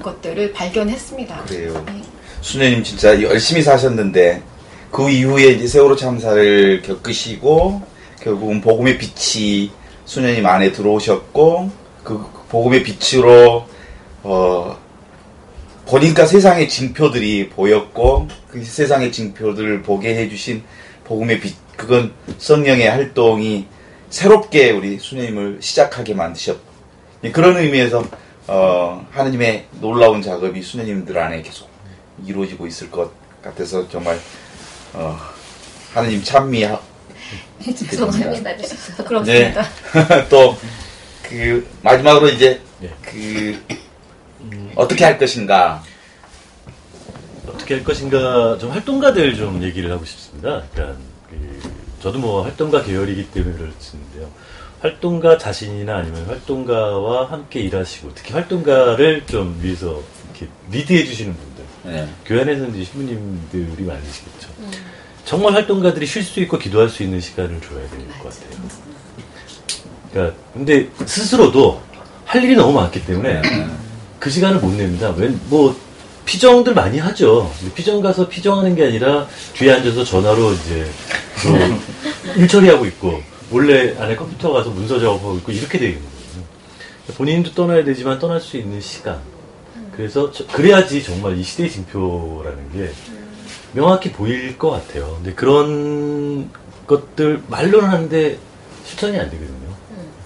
[0.03, 1.45] 것들을 발견했습니다.
[1.45, 1.85] 그래요.
[1.87, 2.03] 네.
[2.41, 4.43] 수녀님 진짜 열심히 사셨는데
[4.91, 7.83] 그 이후에 이제 세월호 참사를 겪으시고
[8.23, 9.71] 결국은 복음의 빛이
[10.05, 11.71] 수녀님 안에 들어오셨고
[12.05, 13.67] 그 복음의 빛으로
[14.23, 14.79] 어
[15.87, 20.63] 보니까 세상의 징표들이 보였고 그 세상의 징표들을 보게 해주신
[21.05, 23.67] 복음의 빛 그건 성령의 활동이
[24.11, 26.59] 새롭게 우리 수녀님을 시작하게 만드셨
[27.25, 28.05] 예, 그런 의미에서
[28.47, 31.69] 어, 하느님의 놀라운 작업이 수녀님들 안에 계속
[32.25, 34.19] 이루어지고 있을 것 같아서 정말
[34.95, 35.19] 어,
[35.93, 36.81] 하느님 찬미하
[37.63, 38.57] 죄송합니다.
[38.57, 38.57] 네.
[38.57, 38.69] 네.
[38.97, 39.65] 부끄럽습니다.
[40.29, 42.91] 또그 마지막으로 이제 네.
[43.03, 43.59] 그
[44.77, 45.83] 어떻게 할 것인가
[47.47, 50.63] 어떻게 할 것인가 좀 활동가들 좀 얘기를 하고 싶습니다.
[50.73, 50.99] 그러니까
[51.29, 54.29] 그 저도 뭐 활동가 계열이기 때문에 그렇는데요.
[54.81, 62.09] 활동가 자신이나 아니면 활동가와 함께 일하시고 특히 활동가를 좀 위해서 이렇게 리드해 주시는 분들 네.
[62.25, 64.49] 교회 안에서는 이제 신부님들이 많으시겠죠.
[65.25, 68.69] 정말 활동가들이 쉴 수 있고 기도할 수 있는 시간을 줘야 될 것 같아요.
[70.13, 71.83] 그러니까 근데 스스로도
[72.25, 73.43] 할 일이 너무 많기 때문에
[74.21, 75.11] 그 시간을 못 냅니다.
[75.11, 75.77] 웬, 뭐,
[76.25, 77.51] 피정들 많이 하죠.
[77.75, 81.28] 피정 가서 피정하는 게 아니라 뒤에 앉아서 전화로 이제 뭐
[82.37, 86.09] 일 처리하고 있고 몰래 안에 컴퓨터 가서 문서 작업하고 있고 이렇게 되는 거예요.
[87.17, 89.19] 본인도 떠나야 되지만 떠날 수 있는 시간.
[89.97, 92.91] 그래서 저- 그래야지 정말 이 시대의 징표라는 게
[93.73, 95.15] 명확히 보일 것 같아요.
[95.17, 96.51] 근데 그런
[96.87, 98.39] 것들 말로는 하는데
[98.85, 99.59] 실천이 안 되거든요.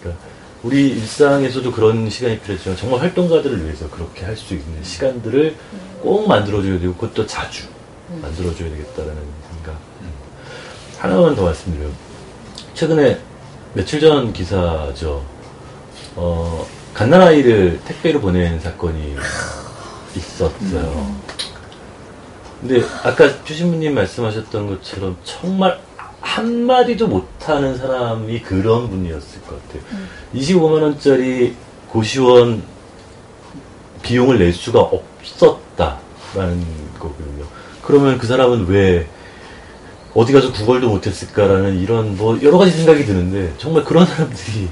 [0.01, 0.23] 그러니까
[0.63, 5.57] 우리 일상에서도 그런 시간이 필요하지만 정말 활동가들을 위해서 그렇게 할 수 있는 시간들을
[6.01, 7.65] 꼭 만들어줘야 되고 그것도 자주
[8.21, 9.42] 만들어줘야 되겠다라는.
[11.03, 11.91] 하나만 더 말씀드려요.
[12.75, 13.19] 최근에
[13.75, 15.25] 며칠 전 기사죠.
[16.15, 19.17] 어, 갓난아이를 택배로 보낸 사건이
[20.15, 21.17] 있었어요.
[22.61, 25.81] 근데 아까 주신부님 말씀하셨던 것처럼 정말
[26.21, 29.83] 한마디도 못하는 사람이 그런 분이었을 것 같아요.
[30.33, 31.55] 25만원짜리
[31.89, 32.63] 고시원
[34.03, 36.65] 비용을 낼 수가 없었다라는
[37.01, 37.45] 거거든요.
[37.83, 39.09] 그러면 그 사람은 왜
[40.15, 44.69] 어디 가서 구걸도 못했을까라는 이런 뭐 여러 가지 생각이 드는데 정말 그런 사람들이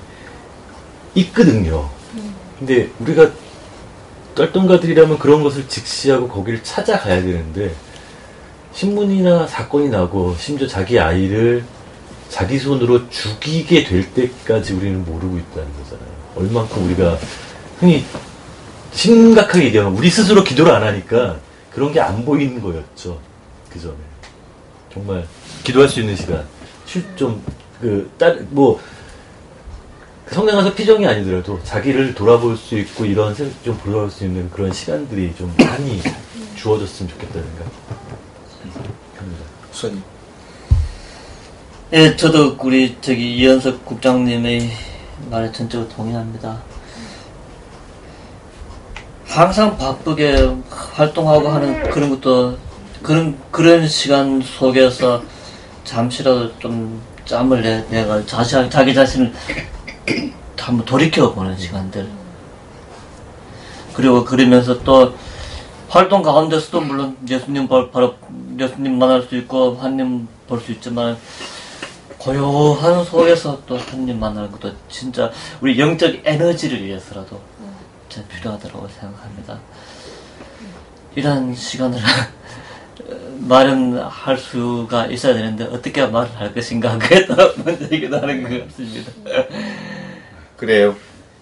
[1.14, 1.88] 있거든요.
[2.58, 3.30] 근데 우리가
[4.36, 7.74] 활동가들이라면 그런 것을 직시하고 거기를 찾아가야 되는데
[8.72, 11.64] 신문이나 사건이 나고 심지어 자기 아이를
[12.28, 16.08] 자기 손으로 죽이게 될 때까지 우리는 모르고 있다는 거잖아요.
[16.36, 17.18] 얼만큼 우리가
[17.80, 18.04] 흔히
[18.92, 21.38] 심각하게 얘기하면 우리 스스로 기도를 안 하니까
[21.72, 23.18] 그런 게 안 보이는 거였죠.
[23.68, 23.94] 그 전에.
[24.92, 25.26] 정말
[25.64, 26.44] 기도할 수 있는 시간.
[27.16, 27.42] 좀,
[27.80, 28.80] 그, 딸, 뭐,
[30.30, 34.72] 성당 가서 피정이 아니더라도 자기를 돌아볼 수 있고 이런 생- 좀 돌아볼 수 있는 그런
[34.72, 36.00] 시간들이 좀 많이
[36.56, 37.66] 주어졌으면 좋겠다는 생각
[39.18, 39.44] 합니다.
[39.72, 40.02] 수사님.
[41.92, 44.70] 예, 저도 우리 저기 이현석 국장님의
[45.30, 46.62] 말에 전적으로 동의합니다.
[49.26, 52.56] 항상 바쁘게 활동하고 하는 그런 것도
[53.02, 55.22] 그런 그런 시간 속에서
[55.84, 59.32] 잠시라도 좀 짬을 내 내가 자시 자기 자신을
[60.58, 62.06] 한번 돌이켜 보는 시간들.
[63.94, 65.14] 그리고 그러면서 또
[65.88, 68.14] 활동 가운데서도 물론 예수님 바- 바로
[68.58, 71.16] 예수님 만날 수 있고 하나님 볼 수 있지만
[72.18, 75.30] 고요한 속에서 또 하나님 만나는 것도 진짜
[75.60, 77.40] 우리 영적 에너지를 위해서라도
[78.08, 79.58] 진짜 필요하다고 생각합니다.
[81.16, 81.98] 이런 시간을
[83.38, 87.34] 마련할 수가 있어야 되는데 어떻게 말을 할 것인가 그게 또
[87.64, 89.12] 문제이기도 하는 것 같습니다.
[90.56, 90.94] 그래요.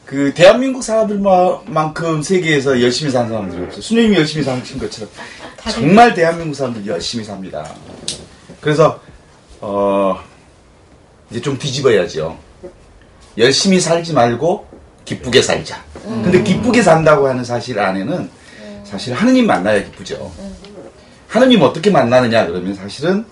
[0.04, 3.82] 그 대한민국 사람들만큼 세계에서 열심히 사는 사람들이 없어요.
[3.82, 5.10] 수님이 열심히 사신 것처럼
[5.70, 7.68] 정말 대한민국 사람들 열심히 삽니다.
[8.60, 9.00] 그래서
[9.60, 10.18] 어
[11.30, 12.38] 이제 좀 뒤집어야죠.
[13.36, 14.66] 열심히 살지 말고
[15.04, 15.84] 기쁘게 살자.
[16.02, 18.30] 근데 기쁘게 산다고 하는 사실 안에는
[18.84, 20.32] 사실 하느님 만나야 기쁘죠.
[21.28, 23.24] 하느님 어떻게 만나느냐 그러면 사실은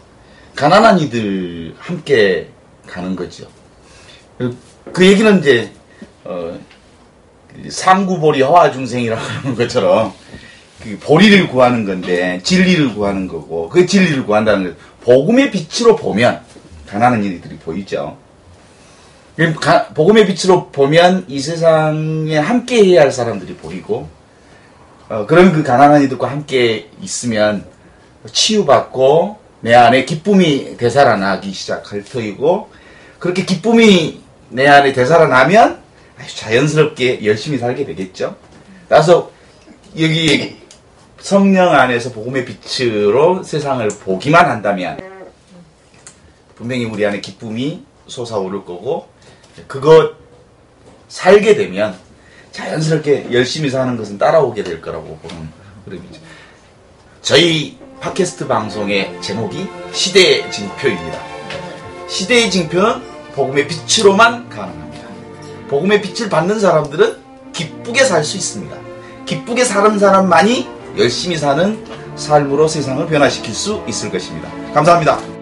[0.54, 2.48] 가난한 이들 함께
[2.86, 3.46] 가는 거죠.
[4.38, 4.56] 그-
[4.92, 5.72] 그 얘기는 이제
[6.24, 6.58] 어,
[7.48, 10.12] 그 상구보리 허화중생이라고 하는 것처럼
[10.82, 16.40] 그 보리를 구하는 건데 진리를 구하는 거고 그 진리를 구한다는 것 복음의 빛으로 보면
[16.86, 18.16] 가난한 이들이 보이죠.
[19.94, 24.08] 복음의 빛으로 보면 이 세상에 함께 해야 할 사람들이 보이고
[25.08, 27.64] 어, 그런 그 가난한 이들과 함께 있으면
[28.32, 32.70] 치유받고 내 안에 기쁨이 되살아나기 시작할 터이고
[33.18, 35.80] 그렇게 기쁨이 내 안에 되살아나면
[36.18, 38.36] 아주 자연스럽게 열심히 살게 되겠죠.
[38.88, 39.30] 따라서
[39.98, 40.56] 여기
[41.20, 44.98] 성령 안에서 복음의 빛으로 세상을 보기만 한다면
[46.54, 49.08] 분명히 우리 안에 기쁨이 솟아오를 거고
[49.66, 50.14] 그거
[51.08, 51.96] 살게 되면
[52.52, 55.48] 자연스럽게 열심히 사는 것은 따라오게 될 거라고 보는
[55.84, 56.20] 흐름이죠.
[57.22, 61.18] 저희 팟캐스트 방송의 제목이 시대의 징표입니다.
[62.08, 63.02] 시대의 징표는
[63.34, 65.06] 복음의 빛으로만 가능합니다.
[65.68, 67.16] 복음의 빛을 받는 사람들은
[67.52, 68.76] 기쁘게 살 수 있습니다.
[69.24, 70.68] 기쁘게 사는 사람만이
[70.98, 71.84] 열심히 사는
[72.16, 74.50] 삶으로 세상을 변화시킬 수 있을 것입니다.
[74.72, 75.35] 감사합니다.